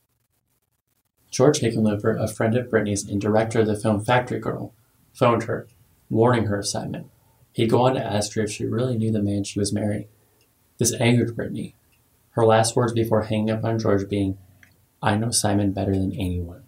George 1.29 1.61
Hickenlooper, 1.61 2.21
a 2.21 2.27
friend 2.27 2.57
of 2.57 2.69
Brittany's 2.69 3.07
and 3.07 3.21
director 3.21 3.61
of 3.61 3.67
the 3.67 3.79
film 3.79 4.03
Factory 4.03 4.39
Girl, 4.39 4.73
phoned 5.13 5.43
her, 5.43 5.67
warning 6.09 6.47
her 6.47 6.59
of 6.59 6.67
Simon. 6.67 7.09
He'd 7.53 7.69
go 7.69 7.81
on 7.81 7.95
to 7.95 8.03
ask 8.03 8.33
her 8.35 8.43
if 8.43 8.51
she 8.51 8.65
really 8.65 8.97
knew 8.97 9.11
the 9.11 9.21
man 9.21 9.43
she 9.43 9.59
was 9.59 9.73
marrying. 9.73 10.07
This 10.77 10.93
angered 10.99 11.35
Brittany, 11.35 11.75
her 12.31 12.45
last 12.45 12.75
words 12.75 12.93
before 12.93 13.23
hanging 13.23 13.49
up 13.49 13.63
on 13.63 13.77
George 13.77 14.07
being, 14.07 14.37
I 15.01 15.15
know 15.15 15.31
Simon 15.31 15.71
better 15.71 15.93
than 15.93 16.13
anyone. 16.13 16.63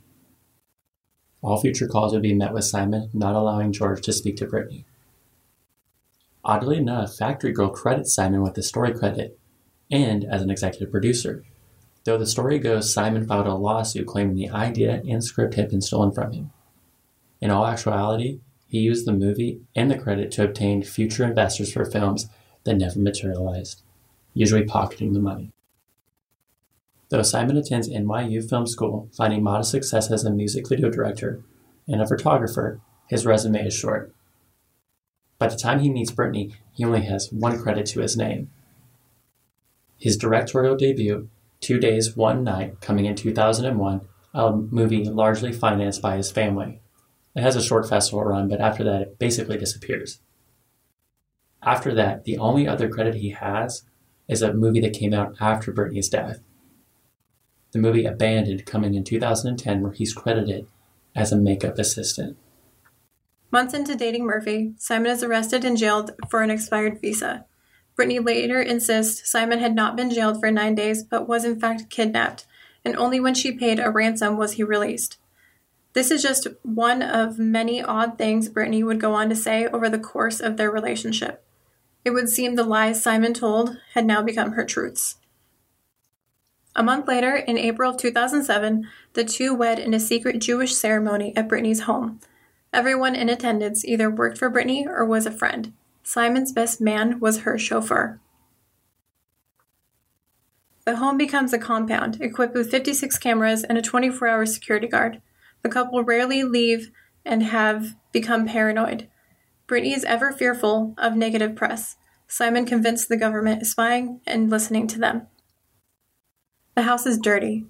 All 1.41 1.59
future 1.59 1.87
calls 1.87 2.13
would 2.13 2.21
be 2.21 2.33
met 2.33 2.53
with 2.53 2.65
Simon 2.65 3.09
not 3.13 3.35
allowing 3.35 3.71
George 3.71 4.01
to 4.03 4.13
speak 4.13 4.37
to 4.37 4.45
Brittany. 4.45 4.85
Oddly 6.45 6.77
enough, 6.77 7.15
Factory 7.15 7.53
Girl 7.53 7.69
credits 7.69 8.13
Simon 8.13 8.41
with 8.41 8.55
the 8.55 8.63
story 8.63 8.93
credit 8.93 9.39
and 9.89 10.25
as 10.25 10.41
an 10.41 10.49
executive 10.49 10.91
producer, 10.91 11.43
though 12.03 12.17
the 12.17 12.25
story 12.25 12.59
goes 12.59 12.93
Simon 12.93 13.25
filed 13.25 13.47
a 13.47 13.53
lawsuit 13.53 14.07
claiming 14.07 14.35
the 14.35 14.49
idea 14.49 15.01
and 15.07 15.23
script 15.23 15.55
had 15.55 15.69
been 15.69 15.81
stolen 15.81 16.11
from 16.11 16.33
him. 16.33 16.51
In 17.39 17.49
all 17.49 17.65
actuality, 17.65 18.39
he 18.73 18.79
used 18.79 19.05
the 19.05 19.13
movie 19.13 19.61
and 19.75 19.91
the 19.91 19.97
credit 19.99 20.31
to 20.31 20.43
obtain 20.43 20.81
future 20.81 21.23
investors 21.23 21.71
for 21.71 21.85
films 21.85 22.27
that 22.63 22.73
never 22.73 22.97
materialized, 22.97 23.83
usually 24.33 24.63
pocketing 24.63 25.13
the 25.13 25.19
money. 25.19 25.51
Though 27.09 27.21
Simon 27.21 27.55
attends 27.55 27.87
NYU 27.87 28.49
Film 28.49 28.65
School, 28.65 29.09
finding 29.15 29.43
modest 29.43 29.69
success 29.69 30.09
as 30.09 30.25
a 30.25 30.31
music 30.31 30.67
video 30.67 30.89
director 30.89 31.43
and 31.87 32.01
a 32.01 32.07
photographer, 32.07 32.81
his 33.07 33.27
resume 33.27 33.63
is 33.63 33.75
short. 33.75 34.11
By 35.37 35.49
the 35.49 35.55
time 35.55 35.81
he 35.81 35.91
meets 35.91 36.09
Brittany, 36.09 36.55
he 36.71 36.83
only 36.83 37.03
has 37.03 37.31
one 37.31 37.61
credit 37.61 37.85
to 37.87 38.01
his 38.01 38.17
name. 38.17 38.49
His 39.99 40.17
directorial 40.17 40.75
debut, 40.75 41.29
Two 41.59 41.77
Days, 41.77 42.17
One 42.17 42.43
Night, 42.43 42.81
coming 42.81 43.05
in 43.05 43.13
2001, 43.15 44.01
a 44.33 44.51
movie 44.51 45.05
largely 45.05 45.51
financed 45.51 46.01
by 46.01 46.17
his 46.17 46.31
family. 46.31 46.79
It 47.35 47.41
has 47.41 47.55
a 47.55 47.63
short 47.63 47.89
festival 47.89 48.23
run, 48.23 48.47
but 48.47 48.61
after 48.61 48.83
that, 48.83 49.01
it 49.01 49.19
basically 49.19 49.57
disappears. 49.57 50.19
After 51.61 51.93
that, 51.95 52.25
the 52.25 52.37
only 52.37 52.67
other 52.67 52.89
credit 52.89 53.15
he 53.15 53.29
has 53.29 53.83
is 54.27 54.41
a 54.41 54.53
movie 54.53 54.81
that 54.81 54.93
came 54.93 55.13
out 55.13 55.35
after 55.39 55.71
Brittany's 55.71 56.09
death, 56.09 56.39
the 57.71 57.79
movie 57.79 58.05
Abandoned 58.05 58.65
coming 58.65 58.93
in 58.93 59.03
2010, 59.03 59.81
where 59.81 59.91
he's 59.91 60.13
credited 60.13 60.67
as 61.15 61.31
a 61.31 61.37
makeup 61.37 61.79
assistant. 61.79 62.37
Months 63.51 63.73
into 63.73 63.95
dating 63.95 64.25
Murphy, 64.25 64.73
Simon 64.77 65.11
is 65.11 65.23
arrested 65.23 65.65
and 65.65 65.77
jailed 65.77 66.11
for 66.29 66.41
an 66.41 66.49
expired 66.49 67.01
visa. 67.01 67.45
Brittany 67.95 68.19
later 68.19 68.61
insists 68.61 69.29
Simon 69.29 69.59
had 69.59 69.75
not 69.75 69.95
been 69.95 70.09
jailed 70.09 70.39
for 70.39 70.51
nine 70.51 70.75
days, 70.75 71.03
but 71.03 71.27
was 71.27 71.45
in 71.45 71.59
fact 71.59 71.89
kidnapped, 71.89 72.45
and 72.83 72.95
only 72.95 73.19
when 73.19 73.33
she 73.33 73.51
paid 73.51 73.79
a 73.79 73.91
ransom 73.91 74.37
was 74.37 74.53
he 74.53 74.63
released. 74.63 75.17
This 75.93 76.09
is 76.09 76.23
just 76.23 76.47
one 76.63 77.01
of 77.01 77.37
many 77.37 77.81
odd 77.81 78.17
things 78.17 78.49
Brittany 78.49 78.83
would 78.83 78.99
go 78.99 79.13
on 79.13 79.29
to 79.29 79.35
say 79.35 79.67
over 79.67 79.89
the 79.89 79.99
course 79.99 80.39
of 80.39 80.57
their 80.57 80.71
relationship. 80.71 81.45
It 82.03 82.11
would 82.11 82.29
seem 82.29 82.55
the 82.55 82.63
lies 82.63 83.01
Simon 83.01 83.33
told 83.33 83.77
had 83.93 84.05
now 84.05 84.21
become 84.21 84.53
her 84.53 84.65
truths. 84.65 85.17
A 86.75 86.83
month 86.83 87.07
later, 87.07 87.35
in 87.35 87.57
April 87.57 87.91
of 87.91 87.97
2007, 87.97 88.89
the 89.13 89.23
two 89.23 89.53
wed 89.53 89.77
in 89.77 89.93
a 89.93 89.99
secret 89.99 90.39
Jewish 90.39 90.75
ceremony 90.75 91.31
at 91.37 91.47
Brittany's 91.47 91.81
home. 91.81 92.19
Everyone 92.73 93.15
in 93.15 93.29
attendance 93.29 93.85
either 93.85 94.09
worked 94.09 94.39
for 94.39 94.49
Brittany 94.49 94.87
or 94.87 95.05
was 95.05 95.27
a 95.27 95.31
friend. 95.31 95.73
Simon's 96.01 96.51
best 96.51 96.81
man 96.81 97.19
was 97.19 97.41
her 97.41 97.59
chauffeur. 97.59 98.19
The 100.85 100.97
home 100.97 101.17
becomes 101.17 101.53
a 101.53 101.59
compound 101.59 102.19
equipped 102.19 102.55
with 102.55 102.71
56 102.71 103.17
cameras 103.19 103.63
and 103.63 103.77
a 103.77 103.81
24 103.81 104.27
hour 104.27 104.45
security 104.47 104.87
guard. 104.87 105.21
The 105.63 105.69
couple 105.69 106.03
rarely 106.03 106.43
leave 106.43 106.91
and 107.25 107.41
have 107.43 107.95
become 108.11 108.47
paranoid. 108.47 109.09
Brittany 109.65 109.93
is 109.93 110.03
ever 110.03 110.31
fearful 110.31 110.93
of 110.97 111.15
negative 111.15 111.55
press. 111.55 111.95
Simon 112.27 112.65
convinced 112.65 113.07
the 113.07 113.17
government 113.17 113.61
is 113.61 113.71
spying 113.71 114.19
and 114.27 114.49
listening 114.49 114.87
to 114.87 114.99
them. 114.99 115.27
The 116.75 116.83
house 116.83 117.05
is 117.05 117.17
dirty, 117.17 117.65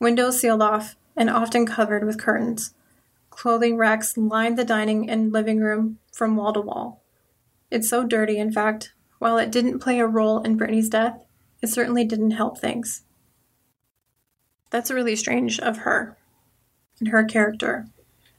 windows 0.00 0.40
sealed 0.40 0.62
off, 0.62 0.96
and 1.16 1.30
often 1.30 1.66
covered 1.66 2.04
with 2.04 2.20
curtains. 2.20 2.74
Clothing 3.30 3.76
racks 3.76 4.16
line 4.16 4.56
the 4.56 4.64
dining 4.64 5.08
and 5.08 5.32
living 5.32 5.60
room 5.60 5.98
from 6.12 6.36
wall 6.36 6.52
to 6.52 6.60
wall. 6.60 7.02
It's 7.70 7.88
so 7.88 8.04
dirty, 8.04 8.38
in 8.38 8.50
fact, 8.52 8.92
while 9.18 9.38
it 9.38 9.52
didn't 9.52 9.78
play 9.78 9.98
a 9.98 10.06
role 10.06 10.42
in 10.42 10.56
Brittany's 10.56 10.88
death, 10.88 11.20
it 11.62 11.68
certainly 11.68 12.04
didn't 12.04 12.32
help 12.32 12.58
things. 12.58 13.02
That's 14.70 14.90
really 14.90 15.16
strange 15.16 15.60
of 15.60 15.78
her 15.78 16.16
and 17.00 17.08
her 17.08 17.24
character. 17.24 17.86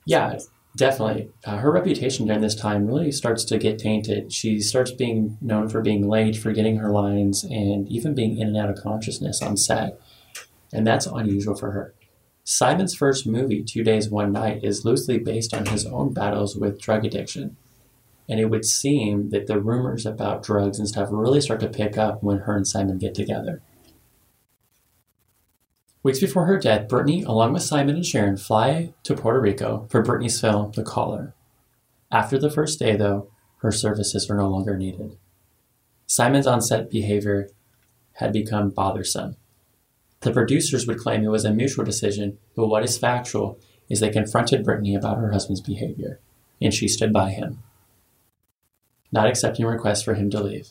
Yeah, 0.05 0.39
definitely. 0.75 1.29
Uh, 1.45 1.57
her 1.57 1.71
reputation 1.71 2.27
during 2.27 2.41
this 2.41 2.55
time 2.55 2.87
really 2.87 3.11
starts 3.11 3.43
to 3.45 3.57
get 3.57 3.79
tainted. 3.79 4.31
She 4.31 4.59
starts 4.61 4.91
being 4.91 5.37
known 5.41 5.69
for 5.69 5.81
being 5.81 6.07
late, 6.07 6.37
forgetting 6.37 6.77
her 6.77 6.89
lines, 6.89 7.43
and 7.43 7.87
even 7.89 8.15
being 8.15 8.37
in 8.37 8.47
and 8.47 8.57
out 8.57 8.69
of 8.69 8.81
consciousness 8.81 9.41
on 9.41 9.57
set 9.57 9.99
and 10.73 10.85
that's 10.85 11.05
unusual 11.05 11.55
for 11.55 11.71
her. 11.71 11.93
Simon's 12.43 12.95
first 12.95 13.27
movie, 13.27 13.63
Two 13.63 13.83
Days, 13.83 14.09
One 14.09 14.31
Night, 14.31 14.63
is 14.63 14.85
loosely 14.85 15.17
based 15.17 15.53
on 15.53 15.65
his 15.65 15.85
own 15.85 16.13
battles 16.13 16.55
with 16.55 16.79
drug 16.79 17.05
addiction. 17.05 17.57
And 18.29 18.39
it 18.39 18.45
would 18.45 18.65
seem 18.65 19.29
that 19.29 19.47
the 19.47 19.59
rumors 19.59 20.05
about 20.05 20.43
drugs 20.43 20.79
and 20.79 20.87
stuff 20.87 21.09
really 21.11 21.41
start 21.41 21.59
to 21.61 21.69
pick 21.69 21.97
up 21.97 22.23
when 22.23 22.39
her 22.39 22.55
and 22.55 22.67
Simon 22.67 22.97
get 22.97 23.15
together. 23.15 23.61
Weeks 26.07 26.19
before 26.21 26.45
her 26.45 26.57
death, 26.57 26.87
Brittany, 26.87 27.23
along 27.23 27.51
with 27.51 27.63
Simon 27.63 27.95
and 27.95 28.05
Sharon, 28.05 28.37
fly 28.37 28.93
to 29.03 29.13
Puerto 29.13 29.41
Rico 29.41 29.87
for 29.91 30.01
Brittany's 30.01 30.39
film, 30.39 30.71
The 30.71 30.81
Caller. 30.81 31.35
After 32.09 32.39
the 32.39 32.49
first 32.49 32.79
day, 32.79 32.95
though, 32.95 33.29
her 33.57 33.73
services 33.73 34.29
were 34.29 34.37
no 34.37 34.47
longer 34.47 34.77
needed. 34.77 35.17
Simon's 36.05 36.47
on 36.47 36.61
set 36.61 36.89
behavior 36.89 37.49
had 38.13 38.31
become 38.31 38.69
bothersome 38.69 39.35
the 40.21 40.31
producers 40.31 40.87
would 40.87 40.97
claim 40.97 41.23
it 41.23 41.29
was 41.29 41.45
a 41.45 41.53
mutual 41.53 41.85
decision, 41.85 42.37
but 42.55 42.67
what 42.67 42.83
is 42.83 42.97
factual 42.97 43.59
is 43.89 43.99
they 43.99 44.09
confronted 44.09 44.63
Brittany 44.63 44.95
about 44.95 45.17
her 45.17 45.31
husband's 45.31 45.61
behavior, 45.61 46.19
and 46.61 46.73
she 46.73 46.87
stood 46.87 47.13
by 47.13 47.29
him, 47.29 47.61
not 49.11 49.27
accepting 49.27 49.65
requests 49.65 50.03
for 50.03 50.15
him 50.15 50.29
to 50.31 50.41
leave. 50.41 50.69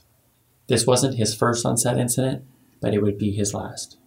This 0.67 0.87
wasn't 0.87 1.17
his 1.17 1.35
first 1.35 1.65
on 1.65 1.77
set 1.77 1.97
incident, 1.99 2.45
but 2.81 2.93
it 2.93 3.03
would 3.03 3.19
be 3.19 3.31
his 3.31 3.55
last. 3.55 3.99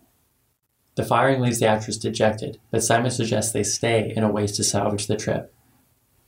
The 1.00 1.06
firing 1.06 1.39
leaves 1.39 1.62
the 1.62 1.65
actress 1.65 1.96
dejected, 1.96 2.60
but 2.72 2.84
Simon 2.84 3.10
suggests 3.10 3.53
they 3.53 3.63
stay 3.63 4.12
in 4.13 4.22
a 4.22 4.29
ways 4.29 4.51
to 4.58 4.65
salvage 4.65 5.08
the 5.08 5.15
trip. 5.15 5.53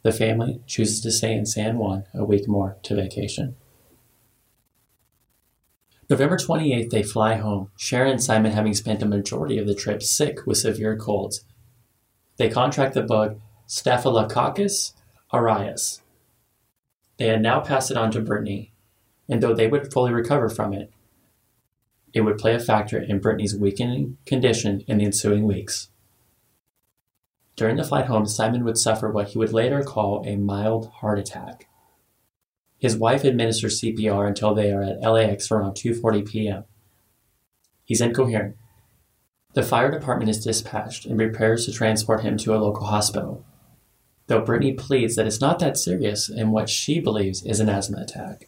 The 0.01 0.13
family 0.13 0.61
chooses 0.65 1.01
to 1.01 1.11
stay 1.11 1.33
in 1.33 1.45
San 1.45 1.77
Juan 1.77 2.05
a 2.13 2.23
week 2.23 2.47
more 2.47 2.77
to 2.83 2.95
vacation. 2.95 3.57
November 6.09 6.37
28th, 6.37 6.89
they 6.89 7.03
fly 7.03 7.35
home, 7.35 7.69
Sharon 7.75 8.11
and 8.11 8.23
Simon 8.23 8.53
having 8.53 8.73
spent 8.73 9.03
a 9.03 9.05
majority 9.05 9.57
of 9.57 9.67
the 9.67 9.75
trip 9.75 10.01
sick 10.01 10.45
with 10.45 10.59
severe 10.59 10.95
colds. 10.95 11.43
They 12.37 12.47
contract 12.47 12.93
the 12.93 13.01
bug 13.01 13.41
Staphylococcus 13.65 14.93
aureus. 15.33 16.01
They 17.17 17.27
had 17.27 17.41
now 17.41 17.59
passed 17.59 17.91
it 17.91 17.97
on 17.97 18.09
to 18.11 18.21
Brittany, 18.21 18.71
and 19.27 19.43
though 19.43 19.53
they 19.53 19.67
would 19.67 19.91
fully 19.91 20.13
recover 20.13 20.47
from 20.47 20.71
it, 20.71 20.93
it 22.13 22.21
would 22.21 22.37
play 22.37 22.53
a 22.53 22.59
factor 22.59 23.01
in 23.01 23.19
Brittany's 23.19 23.55
weakening 23.55 24.17
condition 24.25 24.83
in 24.87 24.97
the 24.97 25.05
ensuing 25.05 25.45
weeks. 25.45 25.89
During 27.55 27.75
the 27.75 27.83
flight 27.83 28.05
home, 28.05 28.25
Simon 28.25 28.63
would 28.63 28.77
suffer 28.77 29.09
what 29.09 29.29
he 29.29 29.37
would 29.37 29.53
later 29.53 29.83
call 29.83 30.23
a 30.25 30.35
mild 30.35 30.87
heart 30.87 31.19
attack. 31.19 31.67
His 32.79 32.97
wife 32.97 33.23
administers 33.23 33.79
CPR 33.79 34.27
until 34.27 34.55
they 34.55 34.71
are 34.71 34.81
at 34.81 35.01
LAX 35.01 35.51
around 35.51 35.73
2:40 35.73 36.27
p.m. 36.27 36.63
He's 37.83 38.01
incoherent. 38.01 38.55
The 39.53 39.63
fire 39.63 39.91
department 39.91 40.29
is 40.29 40.43
dispatched 40.43 41.05
and 41.05 41.17
prepares 41.17 41.65
to 41.65 41.73
transport 41.73 42.21
him 42.21 42.37
to 42.37 42.55
a 42.55 42.57
local 42.57 42.87
hospital. 42.87 43.45
Though 44.27 44.41
Brittany 44.41 44.73
pleads 44.73 45.15
that 45.15 45.27
it's 45.27 45.41
not 45.41 45.59
that 45.59 45.77
serious 45.77 46.29
and 46.29 46.51
what 46.51 46.69
she 46.69 46.99
believes 46.99 47.43
is 47.43 47.59
an 47.59 47.69
asthma 47.69 48.01
attack. 48.01 48.47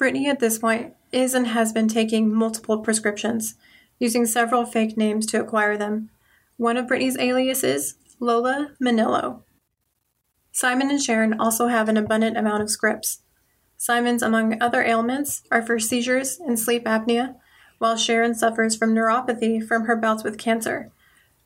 Brittany 0.00 0.30
at 0.30 0.40
this 0.40 0.58
point 0.58 0.94
is 1.12 1.34
and 1.34 1.48
has 1.48 1.74
been 1.74 1.86
taking 1.86 2.32
multiple 2.32 2.78
prescriptions, 2.78 3.56
using 3.98 4.24
several 4.24 4.64
fake 4.64 4.96
names 4.96 5.26
to 5.26 5.38
acquire 5.38 5.76
them. 5.76 6.08
One 6.56 6.78
of 6.78 6.88
Brittany's 6.88 7.18
aliases, 7.18 7.96
Lola 8.18 8.70
Manillo. 8.82 9.42
Simon 10.52 10.88
and 10.90 11.02
Sharon 11.02 11.38
also 11.38 11.66
have 11.66 11.90
an 11.90 11.98
abundant 11.98 12.38
amount 12.38 12.62
of 12.62 12.70
scripts. 12.70 13.20
Simon's, 13.76 14.22
among 14.22 14.60
other 14.62 14.82
ailments, 14.82 15.42
are 15.50 15.60
for 15.60 15.78
seizures 15.78 16.40
and 16.40 16.58
sleep 16.58 16.86
apnea, 16.86 17.34
while 17.76 17.98
Sharon 17.98 18.34
suffers 18.34 18.74
from 18.74 18.94
neuropathy 18.94 19.62
from 19.62 19.84
her 19.84 19.96
bouts 19.96 20.24
with 20.24 20.38
cancer. 20.38 20.90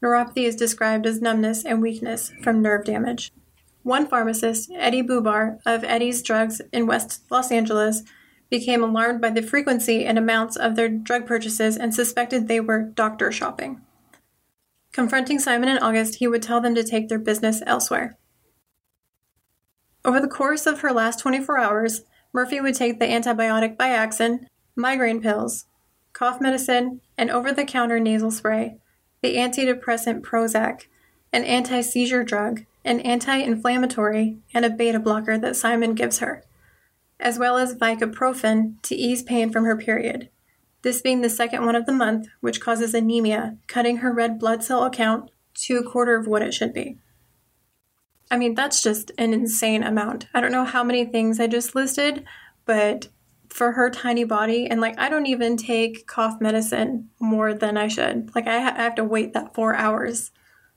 Neuropathy 0.01 0.45
is 0.45 0.55
described 0.55 1.07
as 1.07 1.21
numbness 1.21 1.65
and 1.65 1.83
weakness 1.83 2.33
from 2.41 2.63
nerve 2.63 2.85
damage. 2.85 3.33
One 3.83 4.07
pharmacist, 4.07 4.71
Eddie 4.73 5.03
Bubar 5.03 5.59
of 5.67 5.83
Eddie's 5.83 6.23
Drugs 6.23 6.61
in 6.73 6.87
West 6.87 7.23
Los 7.31 7.51
Angeles, 7.51 8.05
became 8.59 8.85
alarmed 8.85 9.21
by 9.21 9.31
the 9.31 9.43
frequency 9.43 10.05
and 10.05 10.17
amounts 10.17 10.55
of 10.55 10.77
their 10.77 10.89
drug 10.89 11.27
purchases 11.27 11.77
and 11.77 11.93
suspected 11.93 12.47
they 12.47 12.61
were 12.61 12.81
doctor 12.81 13.33
shopping. 13.33 13.81
Confronting 14.93 15.41
Simon 15.41 15.69
in 15.69 15.79
August, 15.79 16.17
he 16.17 16.29
would 16.29 16.41
tell 16.41 16.61
them 16.61 16.73
to 16.77 16.85
take 16.85 17.09
their 17.09 17.19
business 17.19 17.63
elsewhere. 17.67 18.17
Over 20.05 20.21
the 20.21 20.29
course 20.29 20.67
of 20.67 20.83
her 20.83 20.93
last 20.93 21.19
24 21.19 21.59
hours, 21.59 22.03
Murphy 22.33 22.61
would 22.61 22.77
take 22.77 23.01
the 23.01 23.07
antibiotic 23.07 23.77
Biaxin, 23.77 24.47
migraine 24.77 25.21
pills, 25.21 25.65
cough 26.13 26.41
medicine, 26.41 27.01
an 27.19 27.31
over 27.31 27.51
the 27.51 27.65
counter 27.65 27.99
nasal 27.99 28.31
spray, 28.31 28.77
the 29.21 29.35
antidepressant 29.35 30.21
Prozac, 30.21 30.83
an 31.33 31.43
anti 31.43 31.81
seizure 31.81 32.23
drug, 32.23 32.65
an 32.85 33.01
anti 33.01 33.37
inflammatory, 33.39 34.37
and 34.55 34.65
a 34.65 34.71
beta 34.71 35.01
blocker 35.01 35.37
that 35.39 35.57
Simon 35.57 35.95
gives 35.95 36.21
her, 36.21 36.45
as 37.25 37.39
well 37.39 37.57
as 37.57 37.75
Vicaprofen 37.75 38.81
to 38.83 38.95
ease 38.95 39.23
pain 39.23 39.51
from 39.51 39.65
her 39.65 39.77
period. 39.77 40.29
This 40.83 41.01
being 41.01 41.23
the 41.23 41.31
second 41.31 41.65
one 41.65 41.75
of 41.75 41.87
the 41.87 41.93
month, 41.93 42.29
which 42.41 42.61
causes 42.61 42.93
anemia, 42.93 43.57
cutting 43.67 43.97
her 43.97 44.13
red 44.13 44.39
blood 44.39 44.63
cell 44.63 44.89
count 44.91 45.31
to 45.55 45.79
a 45.79 45.83
quarter 45.83 46.15
of 46.15 46.27
what 46.27 46.43
it 46.43 46.53
should 46.53 46.75
be. 46.75 46.99
I 48.31 48.37
mean, 48.37 48.55
that's 48.55 48.83
just 48.83 49.11
an 49.17 49.33
insane 49.33 49.83
amount. 49.83 50.27
I 50.35 50.41
don't 50.43 50.53
know 50.53 50.65
how 50.65 50.85
many 50.85 51.07
things 51.07 51.41
I 51.41 51.47
just 51.47 51.75
listed, 51.75 52.25
but 52.67 53.09
for 53.49 53.73
her 53.73 53.89
tiny 53.89 54.25
body, 54.25 54.67
and 54.67 54.81
like 54.81 54.99
I 54.99 55.09
don't 55.09 55.27
even 55.27 55.57
take 55.57 56.07
cough 56.07 56.41
medicine 56.41 57.11
more 57.21 57.55
than 57.55 57.79
I 57.79 57.89
should. 57.89 58.35
Like 58.35 58.47
I, 58.47 58.61
ha- 58.61 58.75
I 58.77 58.83
have 58.83 58.97
to 58.97 59.05
wait 59.05 59.33
that 59.33 59.55
four 59.55 59.75
hours. 59.75 60.33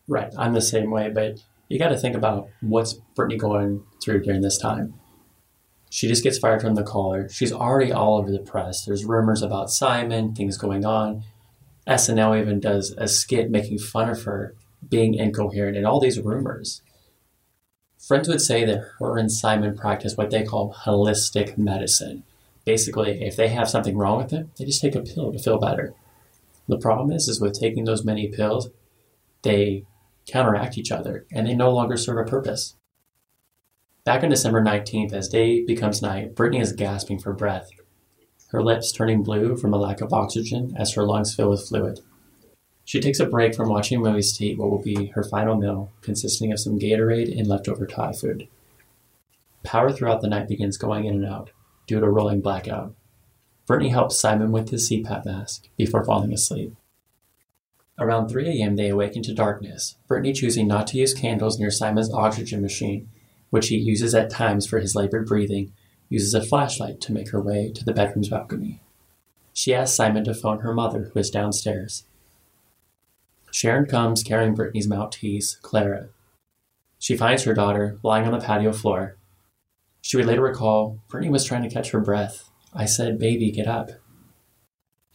Right, 0.07 0.31
I'm 0.37 0.53
the 0.53 0.61
same 0.61 0.91
way, 0.91 1.09
but 1.09 1.43
you 1.67 1.79
got 1.79 1.89
to 1.89 1.97
think 1.97 2.15
about 2.15 2.47
what's 2.61 2.93
Brittany 2.93 3.37
going 3.37 3.83
through 4.01 4.21
during 4.21 4.41
this 4.41 4.57
time. 4.57 4.93
She 5.89 6.07
just 6.07 6.23
gets 6.23 6.37
fired 6.37 6.61
from 6.61 6.75
the 6.75 6.83
caller. 6.83 7.29
She's 7.29 7.53
already 7.53 7.91
all 7.91 8.17
over 8.17 8.31
the 8.31 8.39
press. 8.39 8.83
There's 8.83 9.05
rumors 9.05 9.41
about 9.41 9.69
Simon, 9.69 10.35
things 10.35 10.57
going 10.57 10.85
on. 10.85 11.23
SNL 11.87 12.39
even 12.39 12.59
does 12.59 12.93
a 12.97 13.07
skit 13.07 13.49
making 13.49 13.79
fun 13.79 14.09
of 14.09 14.23
her 14.23 14.53
being 14.87 15.13
incoherent 15.13 15.77
and 15.77 15.85
all 15.85 15.99
these 15.99 16.19
rumors. 16.19 16.81
Friends 18.05 18.27
would 18.27 18.41
say 18.41 18.63
that 18.65 18.83
her 18.99 19.17
and 19.17 19.31
Simon 19.31 19.75
practice 19.75 20.15
what 20.15 20.29
they 20.29 20.43
call 20.43 20.73
holistic 20.85 21.57
medicine. 21.57 22.23
Basically, 22.65 23.23
if 23.23 23.35
they 23.35 23.47
have 23.49 23.69
something 23.69 23.97
wrong 23.97 24.17
with 24.17 24.29
them, 24.29 24.51
they 24.57 24.65
just 24.65 24.81
take 24.81 24.95
a 24.95 25.01
pill 25.01 25.31
to 25.31 25.39
feel 25.39 25.57
better. 25.57 25.93
The 26.67 26.77
problem 26.77 27.11
is, 27.11 27.27
is 27.27 27.39
with 27.39 27.57
taking 27.57 27.85
those 27.85 28.03
many 28.03 28.27
pills, 28.27 28.69
they 29.41 29.85
counteract 30.25 30.77
each 30.77 30.91
other 30.91 31.25
and 31.31 31.47
they 31.47 31.55
no 31.55 31.71
longer 31.71 31.95
serve 31.95 32.17
a 32.17 32.29
purpose. 32.29 32.75
Back 34.07 34.23
on 34.23 34.29
December 34.29 34.63
19th, 34.63 35.11
as 35.11 35.27
day 35.27 35.65
becomes 35.65 36.01
night, 36.01 36.33
Brittany 36.33 36.61
is 36.61 36.71
gasping 36.71 37.19
for 37.19 37.33
breath, 37.33 37.69
her 38.51 38.63
lips 38.63 38.93
turning 38.93 39.21
blue 39.21 39.57
from 39.57 39.73
a 39.73 39.77
lack 39.77 39.99
of 39.99 40.13
oxygen 40.13 40.73
as 40.77 40.93
her 40.93 41.03
lungs 41.03 41.35
fill 41.35 41.49
with 41.49 41.67
fluid. 41.67 41.99
She 42.85 43.01
takes 43.01 43.19
a 43.19 43.25
break 43.25 43.53
from 43.53 43.67
watching 43.67 44.01
movies 44.01 44.31
to 44.37 44.45
eat 44.45 44.57
what 44.57 44.71
will 44.71 44.81
be 44.81 45.07
her 45.07 45.25
final 45.25 45.57
meal, 45.57 45.91
consisting 45.99 46.53
of 46.53 46.59
some 46.61 46.79
Gatorade 46.79 47.37
and 47.37 47.47
leftover 47.47 47.85
Thai 47.85 48.13
food. 48.13 48.47
Power 49.63 49.91
throughout 49.91 50.21
the 50.21 50.29
night 50.29 50.47
begins 50.47 50.77
going 50.77 51.03
in 51.03 51.15
and 51.15 51.25
out 51.25 51.49
due 51.85 51.99
to 51.99 52.09
rolling 52.09 52.39
blackout. 52.39 52.95
Brittany 53.65 53.89
helps 53.89 54.17
Simon 54.17 54.53
with 54.53 54.69
his 54.69 54.89
CPAP 54.89 55.25
mask 55.25 55.67
before 55.75 56.05
falling 56.05 56.31
asleep. 56.31 56.73
Around 57.99 58.29
3 58.29 58.47
a.m., 58.47 58.77
they 58.77 58.87
awaken 58.87 59.21
to 59.23 59.33
darkness, 59.33 59.97
Brittany 60.07 60.31
choosing 60.31 60.65
not 60.65 60.87
to 60.87 60.97
use 60.97 61.13
candles 61.13 61.59
near 61.59 61.69
Simon's 61.69 62.13
oxygen 62.13 62.61
machine, 62.61 63.09
which 63.49 63.67
he 63.67 63.77
uses 63.77 64.13
at 64.13 64.29
times 64.29 64.65
for 64.67 64.79
his 64.79 64.95
labored 64.95 65.27
breathing, 65.27 65.71
uses 66.09 66.33
a 66.33 66.45
flashlight 66.45 67.01
to 67.01 67.13
make 67.13 67.31
her 67.31 67.41
way 67.41 67.71
to 67.73 67.83
the 67.83 67.93
bedroom's 67.93 68.29
balcony. 68.29 68.81
She 69.53 69.73
asks 69.73 69.95
Simon 69.95 70.23
to 70.25 70.33
phone 70.33 70.59
her 70.59 70.73
mother, 70.73 71.09
who 71.13 71.19
is 71.19 71.29
downstairs. 71.29 72.03
Sharon 73.51 73.85
comes 73.85 74.23
carrying 74.23 74.53
Brittany's 74.53 74.87
Maltese, 74.87 75.57
Clara. 75.61 76.09
She 76.99 77.17
finds 77.17 77.43
her 77.43 77.53
daughter 77.53 77.97
lying 78.03 78.25
on 78.25 78.31
the 78.31 78.45
patio 78.45 78.73
floor. 78.73 79.17
She 80.01 80.17
would 80.17 80.25
later 80.25 80.43
recall 80.43 80.99
Brittany 81.07 81.31
was 81.31 81.43
trying 81.43 81.63
to 81.63 81.73
catch 81.73 81.91
her 81.91 81.99
breath. 81.99 82.49
I 82.73 82.85
said, 82.85 83.19
Baby, 83.19 83.51
get 83.51 83.67
up. 83.67 83.89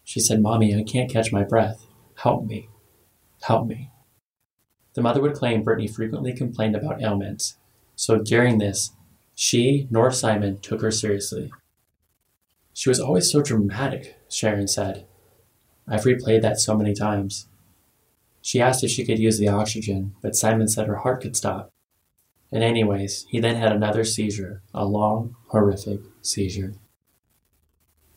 She 0.04 0.20
said, 0.20 0.42
Mommy, 0.42 0.74
I 0.74 0.82
can't 0.82 1.10
catch 1.10 1.32
my 1.32 1.44
breath. 1.44 1.86
Help 2.16 2.44
me. 2.44 2.68
Help 3.42 3.66
me. 3.66 3.90
The 4.94 5.02
mother 5.02 5.20
would 5.20 5.34
claim 5.34 5.62
Brittany 5.62 5.88
frequently 5.88 6.32
complained 6.32 6.76
about 6.76 7.00
ailments, 7.00 7.56
so 8.02 8.18
during 8.18 8.58
this, 8.58 8.90
she 9.32 9.86
nor 9.88 10.10
Simon 10.10 10.58
took 10.58 10.80
her 10.82 10.90
seriously. 10.90 11.52
She 12.72 12.88
was 12.88 12.98
always 12.98 13.30
so 13.30 13.40
dramatic, 13.40 14.16
Sharon 14.28 14.66
said. 14.66 15.06
I've 15.86 16.02
replayed 16.02 16.42
that 16.42 16.58
so 16.58 16.76
many 16.76 16.94
times. 16.94 17.46
She 18.40 18.60
asked 18.60 18.82
if 18.82 18.90
she 18.90 19.04
could 19.06 19.20
use 19.20 19.38
the 19.38 19.46
oxygen, 19.46 20.16
but 20.20 20.34
Simon 20.34 20.66
said 20.66 20.88
her 20.88 20.96
heart 20.96 21.22
could 21.22 21.36
stop. 21.36 21.70
And, 22.50 22.64
anyways, 22.64 23.24
he 23.30 23.38
then 23.38 23.54
had 23.54 23.70
another 23.70 24.02
seizure, 24.02 24.62
a 24.74 24.84
long, 24.84 25.36
horrific 25.50 26.00
seizure. 26.22 26.72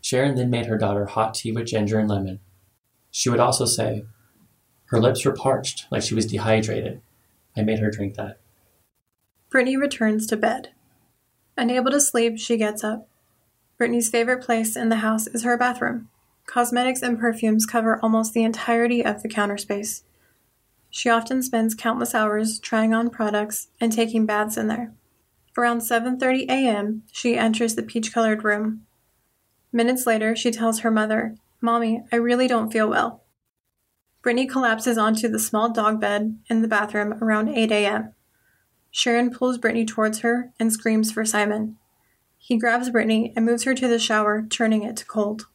Sharon 0.01 0.33
then 0.33 0.49
made 0.49 0.65
her 0.65 0.79
daughter 0.79 1.05
hot 1.05 1.35
tea 1.35 1.51
with 1.51 1.67
ginger 1.67 1.99
and 1.99 2.09
lemon. 2.09 2.39
She 3.11 3.29
would 3.29 3.39
also 3.39 3.65
say, 3.65 4.05
Her 4.85 4.99
lips 4.99 5.23
were 5.23 5.35
parched, 5.35 5.85
like 5.91 6.01
she 6.01 6.15
was 6.15 6.25
dehydrated. 6.25 7.03
I 7.55 7.61
made 7.61 7.77
her 7.77 7.91
drink 7.91 8.15
that. 8.15 8.39
Brittany 9.55 9.77
returns 9.77 10.27
to 10.27 10.35
bed. 10.35 10.73
Unable 11.55 11.89
to 11.91 12.01
sleep, 12.01 12.37
she 12.37 12.57
gets 12.57 12.83
up. 12.83 13.07
Brittany's 13.77 14.09
favorite 14.09 14.43
place 14.43 14.75
in 14.75 14.89
the 14.89 14.97
house 14.97 15.27
is 15.27 15.43
her 15.43 15.57
bathroom. 15.57 16.09
Cosmetics 16.45 17.01
and 17.01 17.17
perfumes 17.17 17.65
cover 17.65 17.97
almost 18.03 18.33
the 18.33 18.43
entirety 18.43 19.01
of 19.01 19.23
the 19.23 19.29
counter 19.29 19.57
space. 19.57 20.03
She 20.89 21.07
often 21.07 21.41
spends 21.41 21.73
countless 21.73 22.13
hours 22.13 22.59
trying 22.59 22.93
on 22.93 23.09
products 23.09 23.69
and 23.79 23.93
taking 23.93 24.25
baths 24.25 24.57
in 24.57 24.67
there. 24.67 24.91
Around 25.57 25.83
7:30 25.83 26.49
a.m., 26.49 27.03
she 27.13 27.37
enters 27.37 27.75
the 27.75 27.83
peach-colored 27.83 28.43
room. 28.43 28.85
Minutes 29.71 30.05
later, 30.05 30.35
she 30.35 30.51
tells 30.51 30.81
her 30.81 30.91
mother, 30.91 31.37
"Mommy, 31.61 32.03
I 32.11 32.17
really 32.17 32.49
don't 32.49 32.73
feel 32.73 32.89
well." 32.89 33.23
Brittany 34.21 34.47
collapses 34.47 34.97
onto 34.97 35.29
the 35.29 35.39
small 35.39 35.69
dog 35.69 36.01
bed 36.01 36.37
in 36.49 36.61
the 36.61 36.67
bathroom 36.67 37.13
around 37.23 37.47
8 37.47 37.71
a.m. 37.71 38.14
Sharon 38.95 39.27
pulls 39.27 39.59
Brittany 39.59 39.83
towards 39.83 40.23
her 40.23 40.55
and 40.55 40.71
screams 40.71 41.11
for 41.11 41.27
Simon. 41.27 41.75
He 42.39 42.55
grabs 42.55 42.87
Brittany 42.87 43.33
and 43.35 43.43
moves 43.43 43.67
her 43.67 43.75
to 43.75 43.91
the 43.91 43.99
shower, 43.99 44.47
turning 44.47 44.87
it 44.87 44.95
to 44.95 45.05
cold. 45.05 45.51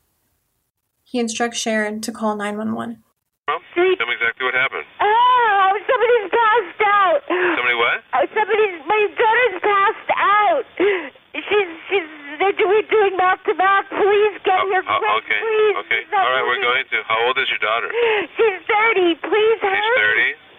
He 1.09 1.17
instructs 1.17 1.57
Sharon 1.57 2.05
to 2.05 2.13
call 2.13 2.37
911. 2.37 3.01
Well, 3.49 3.65
tell 3.73 4.05
me 4.05 4.13
exactly 4.21 4.45
what 4.45 4.53
happened. 4.53 4.85
Oh, 5.01 5.73
somebody's 5.89 6.29
passed 6.37 6.85
out. 6.85 7.21
Somebody 7.33 7.77
what? 7.81 7.99
Oh, 8.13 8.25
somebody's, 8.29 8.77
my 8.85 9.01
daughter's 9.17 9.57
passed 9.65 10.11
out. 10.21 10.65
She's, 10.77 11.73
she's, 11.89 12.09
they're 12.45 12.61
doing, 12.61 12.85
doing 12.93 13.17
mouth 13.17 13.41
to 13.49 13.57
mouth. 13.57 13.89
Please 13.89 14.37
get 14.45 14.61
Oh, 14.61 14.69
here 14.69 14.85
oh, 14.85 15.21
okay. 15.25 15.41
please. 15.41 15.77
Okay. 15.89 16.01
She's 16.05 16.13
not 16.13 16.29
All 16.29 16.33
right, 16.37 16.45
we're 16.45 16.61
going 16.61 16.85
to. 16.93 16.97
How 17.09 17.17
old 17.25 17.41
is 17.41 17.49
your 17.49 17.63
daughter? 17.65 17.89
She's 18.37 18.61
30. 18.69 19.17
Please 19.25 19.59
help. 19.65 19.81
She's 19.81 20.37
30. 20.37 20.50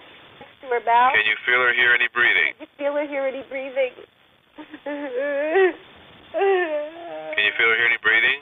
To 0.61 0.67
her 0.67 0.79
mouth. 0.85 1.13
Can 1.13 1.25
you 1.25 1.35
feel 1.45 1.61
or 1.61 1.73
hear 1.73 1.93
any 1.93 2.07
breathing? 2.13 2.53
Can 2.57 2.67
you 2.67 2.75
feel 2.77 2.93
her 2.93 3.07
hear 3.07 3.25
any 3.25 3.43
breathing. 3.49 3.93
Can 6.33 7.45
you 7.45 7.51
feel 7.57 7.69
or 7.69 7.75
hear 7.75 7.87
any 7.87 7.97
breathing? 8.01 8.41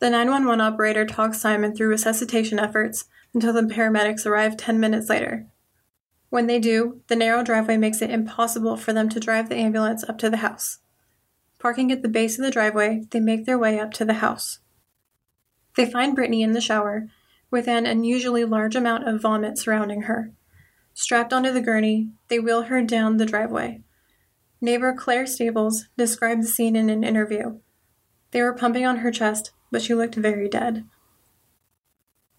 The 0.00 0.10
911 0.10 0.60
operator 0.60 1.06
talks 1.06 1.40
Simon 1.40 1.74
through 1.74 1.88
resuscitation 1.88 2.58
efforts 2.58 3.06
until 3.32 3.52
the 3.52 3.62
paramedics 3.62 4.26
arrive 4.26 4.56
10 4.56 4.80
minutes 4.80 5.08
later. 5.08 5.46
When 6.28 6.46
they 6.46 6.58
do, 6.58 7.02
the 7.08 7.16
narrow 7.16 7.42
driveway 7.42 7.76
makes 7.76 8.02
it 8.02 8.10
impossible 8.10 8.76
for 8.76 8.92
them 8.92 9.08
to 9.10 9.20
drive 9.20 9.48
the 9.48 9.56
ambulance 9.56 10.02
up 10.08 10.18
to 10.18 10.28
the 10.28 10.38
house. 10.38 10.78
Parking 11.58 11.92
at 11.92 12.02
the 12.02 12.08
base 12.08 12.38
of 12.38 12.44
the 12.44 12.50
driveway, 12.50 13.04
they 13.10 13.20
make 13.20 13.46
their 13.46 13.58
way 13.58 13.78
up 13.78 13.92
to 13.92 14.04
the 14.04 14.14
house. 14.14 14.58
They 15.76 15.90
find 15.90 16.14
Brittany 16.14 16.42
in 16.42 16.52
the 16.52 16.60
shower 16.60 17.08
with 17.52 17.68
an 17.68 17.86
unusually 17.86 18.44
large 18.44 18.74
amount 18.74 19.06
of 19.06 19.20
vomit 19.20 19.58
surrounding 19.58 20.02
her. 20.02 20.32
Strapped 20.94 21.32
onto 21.32 21.52
the 21.52 21.60
gurney, 21.60 22.08
they 22.28 22.40
wheel 22.40 22.62
her 22.62 22.82
down 22.82 23.18
the 23.18 23.26
driveway. 23.26 23.82
Neighbor 24.60 24.94
Claire 24.94 25.26
Stables 25.26 25.86
described 25.96 26.42
the 26.42 26.48
scene 26.48 26.74
in 26.74 26.88
an 26.88 27.04
interview. 27.04 27.58
They 28.30 28.42
were 28.42 28.54
pumping 28.54 28.86
on 28.86 28.98
her 28.98 29.10
chest, 29.10 29.52
but 29.70 29.82
she 29.82 29.94
looked 29.94 30.14
very 30.14 30.48
dead. 30.48 30.84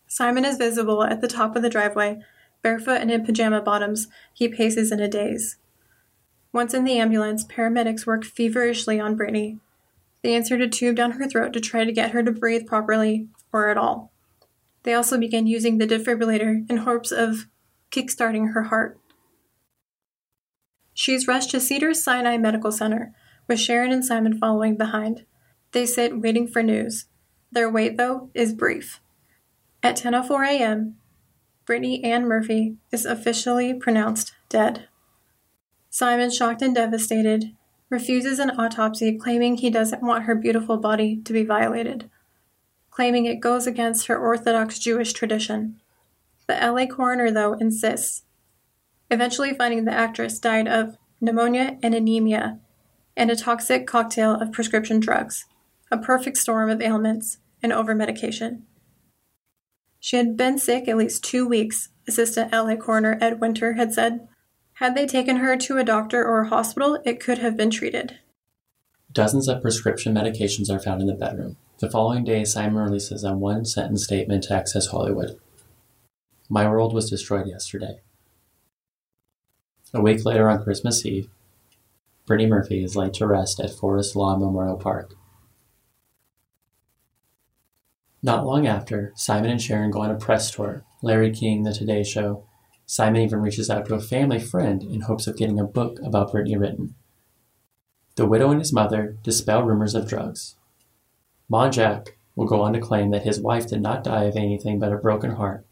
Simon 0.07 0.45
is 0.45 0.57
visible 0.57 1.03
at 1.03 1.21
the 1.21 1.27
top 1.27 1.55
of 1.55 1.61
the 1.61 1.69
driveway, 1.69 2.19
barefoot 2.61 3.01
and 3.01 3.11
in 3.11 3.25
pajama 3.25 3.61
bottoms. 3.61 4.07
He 4.33 4.47
paces 4.47 4.91
in 4.91 4.99
a 4.99 5.07
daze. 5.07 5.57
Once 6.51 6.73
in 6.73 6.85
the 6.85 6.97
ambulance, 6.97 7.43
paramedics 7.43 8.05
work 8.05 8.23
feverishly 8.23 8.99
on 8.99 9.15
Brittany. 9.15 9.59
They 10.23 10.33
insert 10.33 10.61
a 10.61 10.67
tube 10.67 10.95
down 10.95 11.11
her 11.11 11.27
throat 11.27 11.53
to 11.53 11.59
try 11.59 11.83
to 11.83 11.91
get 11.91 12.11
her 12.11 12.23
to 12.23 12.31
breathe 12.31 12.65
properly 12.65 13.27
or 13.51 13.69
at 13.69 13.77
all. 13.77 14.12
They 14.83 14.93
also 14.93 15.17
begin 15.17 15.47
using 15.47 15.77
the 15.77 15.87
defibrillator 15.87 16.69
in 16.69 16.77
hopes 16.77 17.11
of 17.11 17.47
kickstarting 17.91 18.53
her 18.53 18.63
heart. 18.63 18.99
She's 20.93 21.27
rushed 21.27 21.51
to 21.51 21.59
Cedars 21.59 22.03
Sinai 22.03 22.37
Medical 22.37 22.71
Center, 22.71 23.13
with 23.47 23.59
Sharon 23.59 23.91
and 23.91 24.05
Simon 24.05 24.37
following 24.37 24.77
behind. 24.77 25.25
They 25.71 25.85
sit 25.85 26.19
waiting 26.19 26.47
for 26.47 26.61
news. 26.61 27.07
Their 27.51 27.69
wait, 27.69 27.97
though, 27.97 28.29
is 28.33 28.53
brief. 28.53 28.99
At 29.81 29.97
10:04 29.97 30.47
a.m., 30.47 30.97
Brittany 31.65 32.03
Ann 32.03 32.27
Murphy 32.27 32.77
is 32.91 33.05
officially 33.05 33.73
pronounced 33.73 34.33
dead. 34.49 34.87
Simon, 35.89 36.29
shocked 36.29 36.61
and 36.61 36.75
devastated, 36.75 37.55
refuses 37.89 38.39
an 38.39 38.51
autopsy, 38.51 39.17
claiming 39.17 39.55
he 39.55 39.69
doesn't 39.69 40.01
want 40.01 40.23
her 40.25 40.35
beautiful 40.35 40.77
body 40.77 41.21
to 41.23 41.33
be 41.33 41.43
violated, 41.43 42.09
claiming 42.93 43.25
it 43.25 43.39
goes 43.39 43.65
against 43.65 44.05
her 44.05 44.19
Orthodox 44.19 44.77
Jewish 44.77 45.13
tradition. 45.13 45.81
The 46.47 46.53
LA 46.53 46.85
coroner, 46.85 47.31
though, 47.31 47.53
insists, 47.53 48.21
eventually 49.09 49.55
finding 49.55 49.85
the 49.85 49.91
actress 49.91 50.37
died 50.37 50.67
of 50.67 50.97
pneumonia 51.19 51.79
and 51.81 51.95
anemia 51.95 52.59
and 53.17 53.31
a 53.31 53.35
toxic 53.35 53.87
cocktail 53.87 54.35
of 54.35 54.51
prescription 54.51 54.99
drugs, 54.99 55.45
a 55.89 55.97
perfect 55.97 56.37
storm 56.37 56.69
of 56.69 56.81
ailments 56.81 57.39
and 57.63 57.71
overmedication. 57.71 58.61
She 59.99 60.17
had 60.17 60.37
been 60.37 60.59
sick 60.59 60.87
at 60.87 60.97
least 60.97 61.23
two 61.23 61.47
weeks, 61.47 61.89
Assistant 62.07 62.51
LA 62.51 62.75
Coroner 62.75 63.17
Ed 63.19 63.39
Winter 63.41 63.73
had 63.73 63.91
said. 63.91 64.27
Had 64.73 64.93
they 64.93 65.07
taken 65.07 65.37
her 65.37 65.57
to 65.57 65.79
a 65.79 65.83
doctor 65.83 66.23
or 66.23 66.41
a 66.41 66.49
hospital, 66.49 66.99
it 67.05 67.19
could 67.19 67.39
have 67.39 67.57
been 67.57 67.71
treated. 67.71 68.19
Dozens 69.11 69.47
of 69.47 69.63
prescription 69.63 70.13
medications 70.13 70.69
are 70.69 70.79
found 70.79 71.01
in 71.01 71.07
the 71.07 71.13
bedroom. 71.13 71.57
The 71.83 71.89
following 71.89 72.23
day, 72.23 72.45
Simon 72.45 72.81
releases 72.81 73.25
a 73.25 73.33
one 73.33 73.65
sentence 73.65 74.05
statement 74.05 74.45
to 74.45 74.53
Access 74.53 74.87
Hollywood 74.87 75.37
My 76.47 76.65
world 76.65 76.93
was 76.93 77.09
destroyed 77.09 77.45
yesterday. 77.45 77.99
A 79.93 79.99
week 79.99 80.23
later, 80.23 80.49
on 80.49 80.63
Christmas 80.63 81.05
Eve, 81.05 81.27
Brittany 82.25 82.49
Murphy 82.49 82.85
is 82.85 82.95
laid 82.95 83.13
to 83.15 83.27
rest 83.27 83.59
at 83.59 83.75
Forest 83.75 84.15
Lawn 84.15 84.39
Memorial 84.39 84.77
Park. 84.77 85.15
Not 88.21 88.45
long 88.45 88.65
after, 88.65 89.11
Simon 89.17 89.51
and 89.51 89.61
Sharon 89.61 89.91
go 89.91 90.03
on 90.03 90.09
a 90.09 90.15
press 90.15 90.51
tour. 90.51 90.85
Larry 91.01 91.31
King, 91.31 91.63
The 91.63 91.73
Today 91.73 92.05
Show. 92.05 92.45
Simon 92.85 93.23
even 93.23 93.41
reaches 93.41 93.69
out 93.69 93.87
to 93.87 93.95
a 93.95 93.99
family 93.99 94.39
friend 94.39 94.83
in 94.83 95.01
hopes 95.01 95.27
of 95.27 95.35
getting 95.35 95.59
a 95.59 95.65
book 95.65 95.99
about 96.01 96.31
Brittany 96.31 96.55
written. 96.55 96.95
The 98.15 98.25
widow 98.25 98.51
and 98.51 98.61
his 98.61 98.71
mother 98.71 99.17
dispel 99.21 99.63
rumors 99.63 99.95
of 99.95 100.07
drugs. 100.07 100.55
Monjack 101.51 102.09
will 102.35 102.45
go 102.45 102.61
on 102.61 102.73
to 102.73 102.79
claim 102.79 103.11
that 103.11 103.23
his 103.23 103.39
wife 103.39 103.67
did 103.67 103.81
not 103.81 104.03
die 104.03 104.23
of 104.25 104.35
anything 104.35 104.79
but 104.79 104.93
a 104.93 104.97
broken 104.97 105.31
heart 105.31 105.65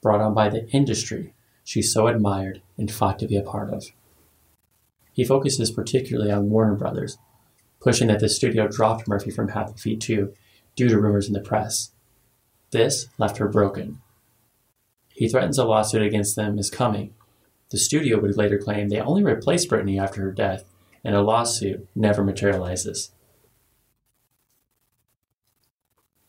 brought 0.00 0.20
on 0.20 0.34
by 0.34 0.48
the 0.48 0.68
industry 0.70 1.32
she 1.64 1.80
so 1.80 2.08
admired 2.08 2.60
and 2.76 2.90
fought 2.90 3.18
to 3.20 3.26
be 3.26 3.36
a 3.36 3.42
part 3.42 3.70
of. 3.70 3.84
He 5.12 5.24
focuses 5.24 5.70
particularly 5.70 6.30
on 6.30 6.50
Warner 6.50 6.74
Brothers, 6.74 7.18
pushing 7.80 8.08
that 8.08 8.20
the 8.20 8.28
studio 8.28 8.66
dropped 8.66 9.08
Murphy 9.08 9.30
from 9.30 9.48
Happy 9.48 9.74
Feet 9.74 10.00
2 10.00 10.32
due 10.74 10.88
to 10.88 11.00
rumors 11.00 11.28
in 11.28 11.34
the 11.34 11.40
press. 11.40 11.92
This 12.70 13.08
left 13.18 13.38
her 13.38 13.48
broken. 13.48 14.00
He 15.10 15.28
threatens 15.28 15.58
a 15.58 15.64
lawsuit 15.64 16.02
against 16.02 16.36
them 16.36 16.58
is 16.58 16.70
coming. 16.70 17.14
The 17.70 17.78
studio 17.78 18.18
would 18.20 18.36
later 18.36 18.58
claim 18.58 18.88
they 18.88 19.00
only 19.00 19.22
replaced 19.22 19.68
Brittany 19.68 19.98
after 19.98 20.22
her 20.22 20.32
death, 20.32 20.64
and 21.04 21.14
a 21.14 21.22
lawsuit 21.22 21.86
never 21.94 22.24
materializes. 22.24 23.12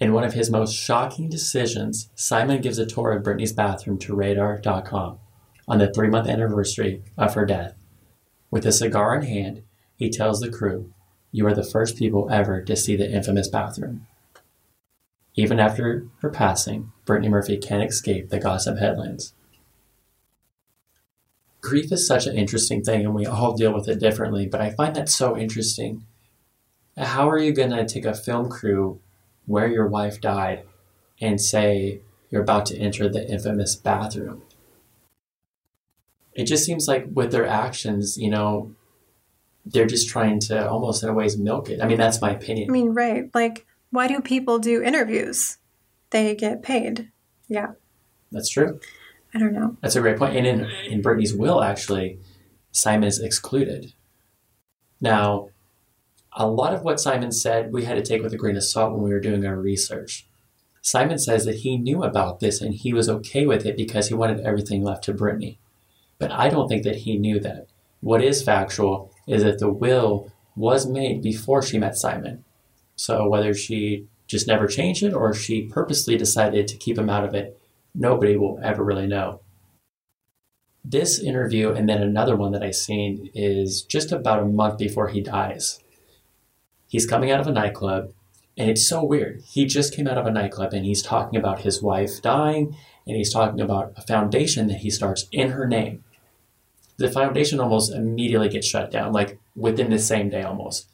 In 0.03 0.11
one 0.11 0.25
of 0.25 0.33
his 0.33 0.51
most 0.51 0.75
shocking 0.75 1.29
decisions, 1.29 2.09
Simon 2.13 2.59
gives 2.59 2.77
a 2.77 2.85
tour 2.85 3.13
of 3.13 3.23
Brittany's 3.23 3.53
bathroom 3.53 3.97
to 3.99 4.13
Radar.com 4.13 5.17
on 5.65 5.77
the 5.77 5.93
three 5.93 6.09
month 6.09 6.27
anniversary 6.27 7.01
of 7.17 7.35
her 7.35 7.45
death. 7.45 7.75
With 8.51 8.65
a 8.65 8.73
cigar 8.73 9.15
in 9.15 9.21
hand, 9.21 9.63
he 9.95 10.09
tells 10.09 10.41
the 10.41 10.51
crew, 10.51 10.91
You 11.31 11.47
are 11.47 11.53
the 11.53 11.63
first 11.63 11.95
people 11.95 12.29
ever 12.29 12.61
to 12.63 12.75
see 12.75 12.97
the 12.97 13.09
infamous 13.09 13.47
bathroom. 13.47 14.05
Even 15.35 15.57
after 15.57 16.05
her 16.19 16.29
passing, 16.29 16.91
Brittany 17.05 17.29
Murphy 17.29 17.55
can't 17.55 17.89
escape 17.89 18.27
the 18.27 18.41
gossip 18.41 18.79
headlines. 18.79 19.33
Grief 21.61 21.93
is 21.93 22.05
such 22.05 22.27
an 22.27 22.37
interesting 22.37 22.83
thing, 22.83 23.05
and 23.05 23.15
we 23.15 23.25
all 23.25 23.55
deal 23.55 23.73
with 23.73 23.87
it 23.87 24.01
differently, 24.01 24.47
but 24.47 24.59
I 24.59 24.69
find 24.69 24.97
that 24.97 25.07
so 25.07 25.37
interesting. 25.37 26.03
How 26.97 27.29
are 27.29 27.39
you 27.39 27.53
going 27.53 27.71
to 27.71 27.85
take 27.85 28.03
a 28.03 28.13
film 28.13 28.49
crew 28.49 28.99
where 29.45 29.67
your 29.67 29.87
wife 29.87 30.21
died 30.21 30.63
and 31.19 31.39
say 31.39 32.01
you're 32.29 32.41
about 32.41 32.65
to 32.67 32.77
enter 32.77 33.09
the 33.09 33.27
infamous 33.29 33.75
bathroom? 33.75 34.43
It 36.33 36.45
just 36.45 36.65
seems 36.65 36.87
like 36.87 37.05
with 37.11 37.31
their 37.31 37.45
actions, 37.45 38.17
you 38.17 38.29
know, 38.29 38.73
they're 39.65 39.85
just 39.85 40.09
trying 40.09 40.39
to 40.41 40.67
almost 40.67 41.03
in 41.03 41.09
a 41.09 41.13
ways 41.13 41.37
milk 41.37 41.69
it. 41.69 41.81
I 41.81 41.87
mean, 41.87 41.97
that's 41.97 42.21
my 42.21 42.31
opinion. 42.31 42.69
I 42.69 42.73
mean, 42.73 42.89
right. 42.89 43.29
Like, 43.33 43.65
why 43.91 44.07
do 44.07 44.19
people 44.19 44.59
do 44.59 44.81
interviews? 44.81 45.57
They 46.09 46.35
get 46.35 46.63
paid. 46.63 47.11
Yeah. 47.47 47.73
That's 48.31 48.49
true. 48.49 48.79
I 49.33 49.39
don't 49.39 49.53
know. 49.53 49.77
That's 49.81 49.95
a 49.95 50.01
great 50.01 50.17
point. 50.17 50.35
And 50.35 50.45
in, 50.45 50.67
in 50.89 51.01
Brittany's 51.01 51.33
will, 51.33 51.63
actually, 51.63 52.19
Simon 52.71 53.07
is 53.07 53.19
excluded. 53.19 53.93
Now, 54.99 55.49
a 56.35 56.47
lot 56.47 56.73
of 56.73 56.83
what 56.83 56.99
Simon 56.99 57.31
said 57.31 57.73
we 57.73 57.85
had 57.85 57.95
to 57.95 58.01
take 58.01 58.23
with 58.23 58.33
a 58.33 58.37
grain 58.37 58.55
of 58.55 58.63
salt 58.63 58.93
when 58.93 59.03
we 59.03 59.11
were 59.11 59.19
doing 59.19 59.45
our 59.45 59.55
research. 59.55 60.27
Simon 60.81 61.17
says 61.17 61.45
that 61.45 61.57
he 61.57 61.77
knew 61.77 62.03
about 62.03 62.39
this 62.39 62.61
and 62.61 62.73
he 62.73 62.93
was 62.93 63.07
okay 63.07 63.45
with 63.45 63.65
it 63.65 63.77
because 63.77 64.07
he 64.07 64.13
wanted 64.13 64.41
everything 64.41 64.83
left 64.83 65.03
to 65.05 65.13
Brittany. 65.13 65.59
But 66.19 66.31
I 66.31 66.49
don't 66.49 66.67
think 66.67 66.83
that 66.83 66.97
he 66.97 67.17
knew 67.17 67.39
that. 67.39 67.67
What 68.01 68.23
is 68.23 68.43
factual 68.43 69.11
is 69.27 69.43
that 69.43 69.59
the 69.59 69.71
will 69.71 70.31
was 70.55 70.85
made 70.85 71.21
before 71.21 71.61
she 71.61 71.79
met 71.79 71.95
Simon. 71.95 72.43
So 72.95 73.27
whether 73.29 73.53
she 73.53 74.07
just 74.27 74.47
never 74.47 74.67
changed 74.67 75.03
it 75.03 75.13
or 75.13 75.33
she 75.33 75.67
purposely 75.67 76.17
decided 76.17 76.67
to 76.67 76.77
keep 76.77 76.97
him 76.97 77.09
out 77.09 77.23
of 77.23 77.33
it, 77.33 77.59
nobody 77.95 78.35
will 78.35 78.59
ever 78.61 78.83
really 78.83 79.07
know. 79.07 79.41
This 80.83 81.17
interview 81.19 81.71
and 81.71 81.87
then 81.87 82.01
another 82.01 82.35
one 82.35 82.51
that 82.51 82.63
I 82.63 82.71
seen 82.71 83.29
is 83.33 83.83
just 83.83 84.11
about 84.11 84.41
a 84.41 84.45
month 84.45 84.77
before 84.77 85.07
he 85.07 85.21
dies. 85.21 85.79
He's 86.93 87.07
coming 87.07 87.31
out 87.31 87.39
of 87.39 87.47
a 87.47 87.51
nightclub 87.51 88.13
and 88.55 88.69
it's 88.69 88.87
so 88.87 89.03
weird. 89.03 89.41
He 89.47 89.65
just 89.65 89.95
came 89.95 90.07
out 90.07 90.19
of 90.19 90.27
a 90.27 90.31
nightclub 90.31 90.73
and 90.73 90.85
he's 90.85 91.01
talking 91.01 91.39
about 91.39 91.61
his 91.61 91.81
wife 91.81 92.21
dying 92.21 92.77
and 93.07 93.17
he's 93.17 93.33
talking 93.33 93.59
about 93.59 93.93
a 93.97 94.03
foundation 94.03 94.67
that 94.67 94.81
he 94.81 94.91
starts 94.91 95.25
in 95.31 95.49
her 95.53 95.65
name. 95.65 96.03
The 96.97 97.09
foundation 97.09 97.59
almost 97.59 97.91
immediately 97.91 98.47
gets 98.47 98.67
shut 98.67 98.91
down, 98.91 99.11
like 99.11 99.39
within 99.55 99.89
the 99.89 99.97
same 99.97 100.29
day 100.29 100.43
almost 100.43 100.87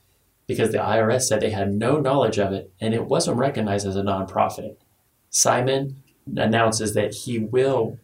because 0.48 0.72
the 0.72 0.78
IRS 0.78 1.24
said 1.24 1.42
they 1.42 1.50
had 1.50 1.74
no 1.74 2.00
knowledge 2.00 2.40
of 2.40 2.54
it 2.54 2.72
and 2.80 2.94
it 2.94 3.08
wasn't 3.08 3.36
recognized 3.36 3.86
as 3.86 3.98
a 3.98 4.02
nonprofit. 4.02 4.78
Simon 5.30 6.02
announces 6.34 6.94
that 6.94 7.14
he 7.14 7.40
will 7.40 8.00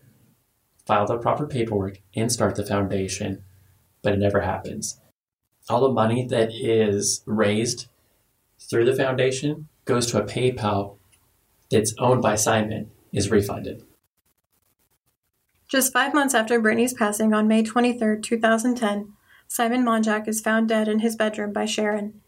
file 0.85 1.07
the 1.07 1.17
proper 1.17 1.47
paperwork 1.47 2.01
and 2.13 2.29
start 2.29 2.55
the 2.55 2.65
foundation, 2.65 3.45
but 4.01 4.11
it 4.11 4.19
never 4.19 4.41
happens. 4.41 4.99
All 5.69 5.81
the 5.81 5.93
money 5.93 6.25
that 6.27 6.51
is 6.53 7.23
raised 7.25 7.87
through 8.59 8.85
the 8.85 8.95
foundation 8.95 9.67
goes 9.85 10.05
to 10.07 10.21
a 10.21 10.25
PayPal 10.25 10.97
that's 11.71 11.95
owned 11.97 12.21
by 12.21 12.35
Simon, 12.35 12.91
is 13.11 13.31
refunded. 13.31 13.83
Just 15.67 15.91
five 15.91 16.13
months 16.13 16.35
after 16.35 16.59
Brittany's 16.59 16.93
passing 16.93 17.33
on 17.33 17.47
May 17.47 17.63
23, 17.63 18.21
2010, 18.21 19.13
Simon 19.47 19.83
Monjack 19.83 20.27
is 20.27 20.41
found 20.41 20.69
dead 20.69 20.87
in 20.87 20.99
his 20.99 21.15
bedroom 21.15 21.51
by 21.51 21.65
Sharon. 21.65 22.21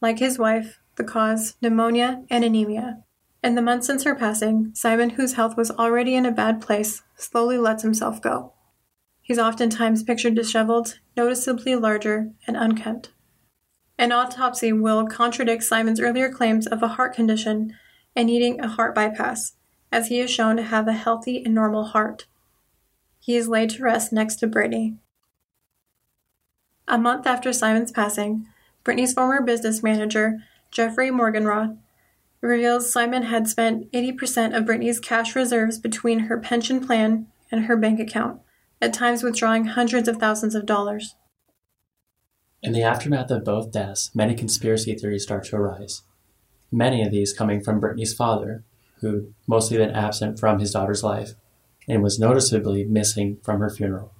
Like 0.00 0.18
his 0.18 0.38
wife, 0.38 0.78
the 0.96 1.04
cause 1.04 1.56
pneumonia 1.60 2.24
and 2.30 2.44
anemia. 2.44 3.02
In 3.42 3.54
the 3.54 3.62
months 3.62 3.86
since 3.86 4.04
her 4.04 4.14
passing, 4.14 4.70
Simon, 4.74 5.10
whose 5.10 5.34
health 5.34 5.56
was 5.56 5.70
already 5.70 6.14
in 6.14 6.24
a 6.24 6.32
bad 6.32 6.62
place, 6.62 7.02
slowly 7.16 7.58
lets 7.58 7.82
himself 7.82 8.22
go. 8.22 8.53
He's 9.24 9.38
oftentimes 9.38 10.02
pictured 10.02 10.34
disheveled, 10.34 10.98
noticeably 11.16 11.74
larger, 11.74 12.30
and 12.46 12.58
unkempt. 12.58 13.10
An 13.96 14.12
autopsy 14.12 14.70
will 14.70 15.06
contradict 15.06 15.64
Simon's 15.64 15.98
earlier 15.98 16.30
claims 16.30 16.66
of 16.66 16.82
a 16.82 16.88
heart 16.88 17.14
condition 17.14 17.74
and 18.14 18.26
needing 18.26 18.60
a 18.60 18.68
heart 18.68 18.94
bypass, 18.94 19.54
as 19.90 20.08
he 20.08 20.20
is 20.20 20.30
shown 20.30 20.56
to 20.56 20.62
have 20.62 20.86
a 20.86 20.92
healthy 20.92 21.42
and 21.42 21.54
normal 21.54 21.84
heart. 21.84 22.26
He 23.18 23.34
is 23.34 23.48
laid 23.48 23.70
to 23.70 23.82
rest 23.82 24.12
next 24.12 24.36
to 24.36 24.46
Brittany. 24.46 24.98
A 26.86 26.98
month 26.98 27.26
after 27.26 27.50
Simon's 27.50 27.92
passing, 27.92 28.46
Brittany's 28.82 29.14
former 29.14 29.40
business 29.40 29.82
manager, 29.82 30.40
Jeffrey 30.70 31.10
Morgenroth, 31.10 31.78
reveals 32.42 32.92
Simon 32.92 33.22
had 33.22 33.48
spent 33.48 33.90
80% 33.92 34.54
of 34.54 34.66
Brittany's 34.66 35.00
cash 35.00 35.34
reserves 35.34 35.78
between 35.78 36.20
her 36.20 36.38
pension 36.38 36.86
plan 36.86 37.26
and 37.50 37.64
her 37.64 37.76
bank 37.78 37.98
account, 37.98 38.42
at 38.84 38.92
times 38.92 39.22
withdrawing 39.22 39.64
hundreds 39.64 40.08
of 40.08 40.18
thousands 40.18 40.54
of 40.54 40.66
dollars. 40.66 41.16
In 42.62 42.74
the 42.74 42.82
aftermath 42.82 43.30
of 43.30 43.42
both 43.42 43.72
deaths, 43.72 44.10
many 44.14 44.34
conspiracy 44.34 44.94
theories 44.94 45.22
start 45.22 45.44
to 45.44 45.56
arise. 45.56 46.02
Many 46.70 47.02
of 47.02 47.10
these 47.10 47.32
coming 47.32 47.62
from 47.62 47.80
Brittany's 47.80 48.12
father, 48.12 48.62
who 49.00 49.32
mostly 49.46 49.78
been 49.78 49.90
absent 49.90 50.38
from 50.38 50.58
his 50.58 50.70
daughter's 50.70 51.02
life 51.02 51.30
and 51.88 52.02
was 52.02 52.18
noticeably 52.18 52.84
missing 52.84 53.38
from 53.42 53.60
her 53.60 53.70
funeral. 53.70 54.12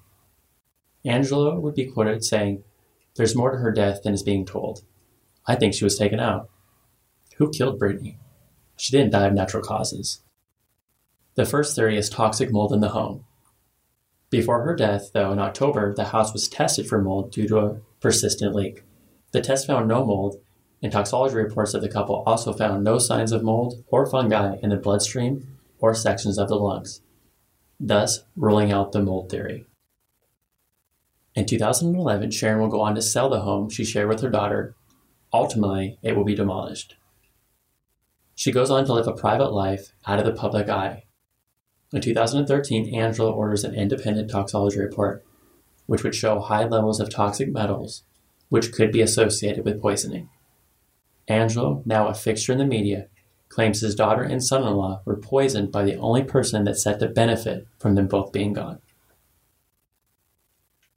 Angelo 1.05 1.61
would 1.61 1.75
be 1.75 1.85
quoted 1.85 2.25
saying, 2.25 2.65
there's 3.17 3.37
more 3.37 3.51
to 3.51 3.59
her 3.59 3.71
death 3.71 4.03
than 4.03 4.15
is 4.15 4.23
being 4.23 4.47
told. 4.47 4.83
I 5.47 5.57
think 5.57 5.75
she 5.75 5.85
was 5.85 5.99
taken 5.99 6.21
out. 6.21 6.49
Who 7.37 7.51
killed 7.51 7.79
Brittany? 7.79 8.19
She 8.77 8.97
didn't 8.97 9.13
die 9.13 9.27
of 9.27 9.35
natural 9.35 9.63
causes. 9.63 10.23
The 11.35 11.45
first 11.45 11.77
theory 11.77 11.99
is 11.99 12.09
toxic 12.09 12.51
mold 12.51 12.73
in 12.73 12.81
the 12.81 12.89
home. 12.91 13.27
Before 14.35 14.65
her 14.65 14.75
death, 14.75 15.13
though, 15.13 15.31
in 15.31 15.39
October, 15.39 15.95
the 15.95 16.07
house 16.07 16.33
was 16.33 16.49
tested 16.49 16.89
for 16.89 17.01
mold 17.01 17.31
due 17.31 17.47
to 17.47 17.59
a 17.59 17.77
persistent 18.01 18.53
leak. 18.53 18.83
The 19.31 19.41
test 19.41 19.65
found 19.65 19.87
no 19.87 20.05
mold, 20.05 20.43
and 20.83 20.91
toxology 20.91 21.37
reports 21.37 21.73
of 21.73 21.83
the 21.83 21.89
couple 21.89 22.25
also 22.27 22.53
found 22.53 22.83
no 22.83 22.99
signs 22.99 23.31
of 23.31 23.45
mold 23.45 23.85
or 23.87 24.07
fungi 24.07 24.57
in 24.61 24.71
the 24.71 24.77
bloodstream 24.77 25.57
or 25.79 25.95
sections 25.95 26.37
of 26.37 26.49
the 26.49 26.57
lungs, 26.57 27.01
thus 27.79 28.25
ruling 28.35 28.73
out 28.73 28.91
the 28.91 29.01
mold 29.01 29.31
theory. 29.31 29.67
In 31.37 31.47
2011, 31.47 32.33
Sharon 32.33 32.59
will 32.59 32.67
go 32.67 32.81
on 32.81 32.97
to 32.97 33.03
sell 33.03 33.29
the 33.29 33.43
home 33.43 33.71
she 33.71 33.85
shared 33.85 34.09
with 34.09 34.21
her 34.21 34.31
daughter. 34.31 34.75
Ultimately, 35.33 35.97
it 36.03 36.17
will 36.17 36.25
be 36.25 36.35
demolished. 36.35 36.97
She 38.35 38.51
goes 38.51 38.69
on 38.69 38.85
to 38.87 38.95
live 38.95 39.07
a 39.07 39.13
private 39.13 39.53
life 39.53 39.93
out 40.09 40.19
of 40.19 40.25
the 40.25 40.33
public 40.33 40.69
eye. 40.69 41.04
In 41.95 42.01
2013, 42.01 42.93
Angelo 42.93 43.31
orders 43.31 43.63
an 43.63 43.73
independent 43.73 44.29
toxology 44.29 44.81
report, 44.81 45.25
which 45.87 46.03
would 46.03 46.17
show 46.17 46.41
high 46.41 46.65
levels 46.65 46.99
of 46.99 47.09
toxic 47.09 47.53
metals, 47.53 48.03
which 48.49 48.73
could 48.73 48.91
be 48.91 49.01
associated 49.01 49.65
with 49.65 49.81
poisoning. 49.81 50.29
Angelo, 51.29 51.85
now 51.87 52.09
a 52.09 52.15
fixture 52.15 52.51
in 52.51 52.59
the 52.59 52.65
media, 52.65 53.07
claims 53.49 53.81
his 53.81 53.95
daughter 53.95 54.25
and 54.25 54.43
son 54.43 54.65
in 54.65 54.75
law 54.75 55.03
were 55.05 55.15
poisoned 55.15 55.71
by 55.71 55.85
the 55.85 55.95
only 55.99 56.25
person 56.25 56.65
that 56.65 56.79
set 56.79 56.99
to 56.99 57.07
benefit 57.07 57.69
from 57.79 57.95
them 57.95 58.09
both 58.09 58.33
being 58.33 58.53
gone. 58.53 58.81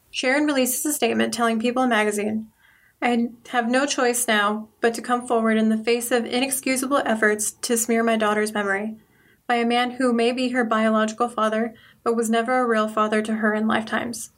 Sharon 0.10 0.46
releases 0.46 0.84
a 0.84 0.94
statement 0.94 1.32
telling 1.32 1.60
People 1.60 1.86
magazine, 1.86 2.48
I 3.04 3.28
have 3.50 3.70
no 3.70 3.86
choice 3.86 4.28
now 4.28 4.70
but 4.82 4.96
to 4.96 5.04
come 5.04 5.28
forward 5.28 5.58
in 5.58 5.70
the 5.70 5.78
face 5.78 6.10
of 6.12 6.26
inexcusable 6.26 7.04
efforts 7.06 7.52
to 7.52 7.78
smear 7.78 8.02
my 8.02 8.18
daughter's 8.18 8.52
memory 8.52 8.98
by 9.48 9.56
a 9.56 9.66
man 9.66 9.92
who 9.92 10.14
may 10.14 10.32
be 10.32 10.50
her 10.50 10.64
biological 10.64 11.30
father 11.30 11.74
but 12.04 12.16
was 12.16 12.30
never 12.30 12.60
a 12.60 12.68
real 12.68 12.88
father 12.88 13.22
to 13.22 13.36
her 13.36 13.54
in 13.54 13.68
lifetimes. 13.68 14.32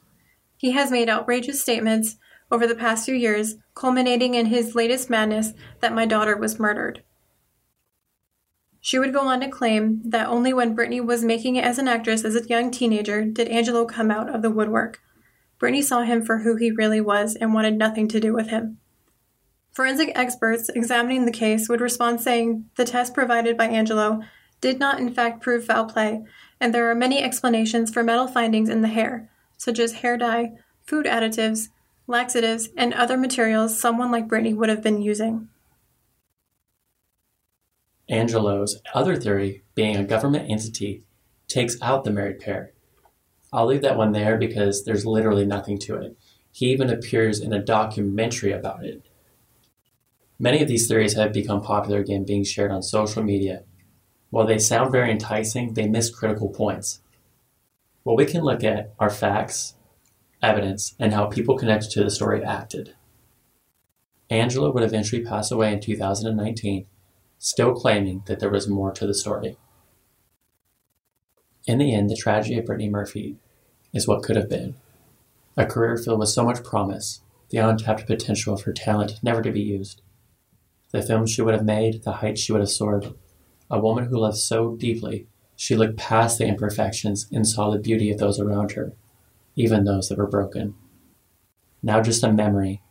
He 0.56 0.72
has 0.72 0.90
made 0.90 1.08
outrageous 1.08 1.60
statements 1.60 2.16
over 2.50 2.66
the 2.66 2.74
past 2.74 3.06
few 3.06 3.14
years, 3.14 3.56
culminating 3.74 4.34
in 4.34 4.46
his 4.46 4.74
latest 4.74 5.08
madness 5.08 5.52
that 5.80 5.94
my 5.94 6.04
daughter 6.04 6.36
was 6.36 6.58
murdered. 6.58 7.02
She 8.80 8.98
would 8.98 9.12
go 9.12 9.20
on 9.20 9.40
to 9.40 9.48
claim 9.48 10.00
that 10.04 10.28
only 10.28 10.52
when 10.52 10.74
Brittany 10.74 11.00
was 11.00 11.22
making 11.22 11.56
it 11.56 11.64
as 11.64 11.78
an 11.78 11.86
actress 11.86 12.24
as 12.24 12.34
a 12.34 12.46
young 12.48 12.70
teenager 12.70 13.24
did 13.24 13.48
Angelo 13.48 13.84
come 13.84 14.10
out 14.10 14.34
of 14.34 14.42
the 14.42 14.50
woodwork. 14.50 15.00
Brittany 15.58 15.82
saw 15.82 16.02
him 16.02 16.24
for 16.24 16.38
who 16.38 16.56
he 16.56 16.70
really 16.70 17.00
was 17.00 17.36
and 17.36 17.52
wanted 17.52 17.76
nothing 17.76 18.08
to 18.08 18.20
do 18.20 18.32
with 18.32 18.48
him. 18.48 18.78
Forensic 19.70 20.10
experts 20.14 20.70
examining 20.70 21.26
the 21.26 21.32
case 21.32 21.68
would 21.68 21.80
respond 21.80 22.20
saying 22.20 22.70
the 22.76 22.84
test 22.84 23.14
provided 23.14 23.56
by 23.56 23.66
Angelo 23.66 24.22
did 24.60 24.78
not 24.78 25.00
in 25.00 25.12
fact 25.12 25.42
prove 25.42 25.64
foul 25.64 25.86
play, 25.86 26.24
and 26.60 26.74
there 26.74 26.90
are 26.90 26.94
many 26.94 27.22
explanations 27.22 27.90
for 27.90 28.02
metal 28.02 28.26
findings 28.26 28.68
in 28.68 28.82
the 28.82 28.88
hair, 28.88 29.30
such 29.56 29.78
as 29.78 29.92
hair 29.92 30.16
dye, 30.16 30.52
food 30.84 31.06
additives, 31.06 31.68
laxatives, 32.06 32.68
and 32.76 32.92
other 32.92 33.16
materials 33.16 33.78
someone 33.78 34.10
like 34.10 34.28
Brittany 34.28 34.54
would 34.54 34.68
have 34.68 34.82
been 34.82 35.00
using. 35.00 35.48
Angelo's 38.08 38.80
other 38.92 39.14
theory, 39.14 39.62
being 39.74 39.96
a 39.96 40.04
government 40.04 40.50
entity, 40.50 41.04
takes 41.46 41.80
out 41.80 42.04
the 42.04 42.10
married 42.10 42.40
pair. 42.40 42.72
I'll 43.52 43.66
leave 43.66 43.82
that 43.82 43.96
one 43.96 44.12
there 44.12 44.36
because 44.36 44.84
there's 44.84 45.06
literally 45.06 45.46
nothing 45.46 45.78
to 45.80 45.96
it. 45.96 46.16
He 46.52 46.66
even 46.66 46.90
appears 46.90 47.40
in 47.40 47.52
a 47.52 47.64
documentary 47.64 48.52
about 48.52 48.84
it. 48.84 49.06
Many 50.38 50.62
of 50.62 50.68
these 50.68 50.88
theories 50.88 51.14
have 51.14 51.32
become 51.32 51.62
popular 51.62 51.98
again, 51.98 52.24
being 52.24 52.44
shared 52.44 52.70
on 52.70 52.82
social 52.82 53.22
media. 53.22 53.62
While 54.30 54.46
they 54.46 54.58
sound 54.58 54.92
very 54.92 55.10
enticing, 55.10 55.74
they 55.74 55.88
miss 55.88 56.14
critical 56.14 56.48
points. 56.48 57.00
What 58.04 58.16
we 58.16 58.24
can 58.24 58.42
look 58.42 58.64
at 58.64 58.94
are 58.98 59.10
facts, 59.10 59.74
evidence, 60.42 60.94
and 60.98 61.12
how 61.12 61.26
people 61.26 61.58
connected 61.58 61.90
to 61.90 62.04
the 62.04 62.10
story 62.10 62.42
acted. 62.42 62.94
Angelo 64.30 64.72
would 64.72 64.84
eventually 64.84 65.24
pass 65.24 65.50
away 65.50 65.72
in 65.72 65.80
2019, 65.80 66.86
still 67.38 67.74
claiming 67.74 68.22
that 68.26 68.38
there 68.38 68.50
was 68.50 68.68
more 68.68 68.92
to 68.92 69.06
the 69.06 69.14
story. 69.14 69.56
In 71.66 71.78
the 71.78 71.92
end, 71.92 72.08
the 72.08 72.16
tragedy 72.16 72.58
of 72.58 72.66
Brittany 72.66 72.88
Murphy 72.88 73.36
is 73.92 74.06
what 74.06 74.22
could 74.22 74.36
have 74.36 74.48
been. 74.48 74.76
A 75.56 75.66
career 75.66 75.96
filled 75.96 76.20
with 76.20 76.28
so 76.28 76.44
much 76.44 76.62
promise, 76.62 77.20
the 77.50 77.58
untapped 77.58 78.06
potential 78.06 78.54
of 78.54 78.62
her 78.62 78.72
talent 78.72 79.18
never 79.22 79.42
to 79.42 79.50
be 79.50 79.60
used. 79.60 80.00
The 80.92 81.02
films 81.02 81.30
she 81.30 81.42
would 81.42 81.54
have 81.54 81.64
made, 81.64 82.04
the 82.04 82.12
heights 82.12 82.40
she 82.40 82.52
would 82.52 82.60
have 82.60 82.70
soared. 82.70 83.14
A 83.70 83.80
woman 83.80 84.06
who 84.06 84.18
loved 84.18 84.38
so 84.38 84.76
deeply, 84.76 85.26
she 85.56 85.76
looked 85.76 85.96
past 85.96 86.38
the 86.38 86.46
imperfections 86.46 87.28
and 87.32 87.46
saw 87.46 87.70
the 87.70 87.78
beauty 87.78 88.10
of 88.10 88.18
those 88.18 88.40
around 88.40 88.72
her 88.72 88.94
even 89.56 89.84
those 89.84 90.08
that 90.08 90.18
were 90.18 90.26
broken. 90.26 90.74
Now 91.82 92.00
just 92.00 92.24
a 92.24 92.32
memory, 92.32 92.82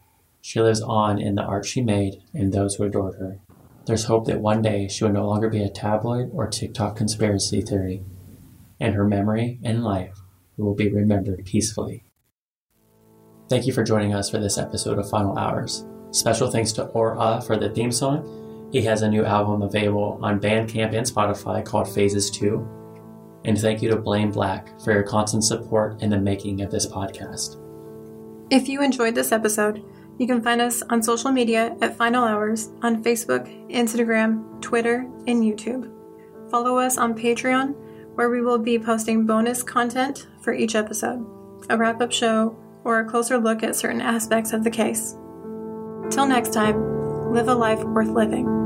she 0.42 0.62
lives 0.62 0.82
on 0.82 1.20
in 1.20 1.36
the 1.36 1.44
art 1.44 1.66
she 1.66 1.82
made 1.82 2.22
and 2.34 2.52
those 2.52 2.76
who 2.76 2.84
adored 2.84 3.16
her. 3.16 3.40
There's 3.86 4.06
hope 4.06 4.26
that 4.26 4.42
one 4.42 4.62
day 4.62 4.88
she 4.88 5.04
will 5.04 5.12
no 5.12 5.28
longer 5.28 5.50
be 5.50 5.64
a 5.64 5.70
tabloid 5.70 6.30
or 6.34 6.48
TikTok 6.48 6.96
conspiracy 6.96 7.62
theory, 7.62 8.04
and 8.80 8.94
her 8.94 9.06
memory 9.06 9.60
and 9.64 9.84
life 9.84 10.20
will 10.58 10.76
be 10.76 10.90
remembered 10.90 11.46
peacefully. 11.46 12.04
Thank 13.50 13.66
you 13.66 13.74
for 13.74 13.84
joining 13.84 14.14
us 14.14 14.30
for 14.30 14.38
this 14.38 14.58
episode 14.58 15.00
of 15.00 15.10
Final 15.10 15.38
Hours. 15.38 15.86
Special 16.12 16.52
thanks 16.52 16.72
to 16.74 16.86
Ora 16.86 17.42
for 17.42 17.58
the 17.58 17.70
theme 17.70 17.92
song. 17.92 18.49
He 18.72 18.82
has 18.84 19.02
a 19.02 19.10
new 19.10 19.26
album 19.26 19.64
available 19.64 20.20
on 20.22 20.40
Bandcamp 20.40 20.94
and 20.94 21.06
Spotify 21.06 21.66
called 21.66 21.92
Phases 21.92 22.30
2, 22.30 22.68
and 23.46 23.58
thank 23.58 23.82
you 23.82 23.90
to 23.90 23.96
Blaine 23.96 24.32
Black 24.32 24.80
for 24.82 24.94
your 24.94 25.04
constant 25.04 25.44
support 25.44 26.02
in 26.04 26.10
the 26.10 26.20
making 26.20 26.62
of 26.62 26.70
this 26.70 26.86
podcast. 26.86 27.58
If 28.52 28.68
you 28.68 28.82
enjoyed 28.82 29.16
this 29.16 29.32
episode, 29.32 29.84
you 30.20 30.28
can 30.28 30.42
find 30.44 30.62
us 30.62 30.84
on 30.90 31.02
social 31.02 31.32
media 31.32 31.76
at 31.82 31.96
Final 31.96 32.26
Hours 32.26 32.70
on 32.82 33.04
Facebook, 33.04 33.48
Instagram, 33.72 34.62
Twitter, 34.62 35.08
and 35.28 35.42
YouTube. 35.42 35.92
Follow 36.52 36.78
us 36.78 36.98
on 36.98 37.18
Patreon, 37.18 37.74
where 38.16 38.30
we 38.30 38.42
will 38.42 38.58
be 38.60 38.78
posting 38.78 39.26
bonus 39.26 39.64
content 39.64 40.28
for 40.42 40.54
each 40.54 40.76
episode, 40.76 41.26
a 41.70 41.78
wrap 41.78 42.02
up 42.02 42.12
show, 42.12 42.56
or 42.84 43.00
a 43.00 43.06
closer 43.06 43.38
look 43.38 43.64
at 43.64 43.76
certain 43.76 44.02
aspects 44.02 44.52
of 44.52 44.64
the 44.64 44.72
case. 44.72 45.16
Till 46.12 46.26
next 46.26 46.54
time, 46.54 47.32
live 47.32 47.48
a 47.48 47.56
life 47.56 47.84
worth 47.84 48.10
living. 48.10 48.59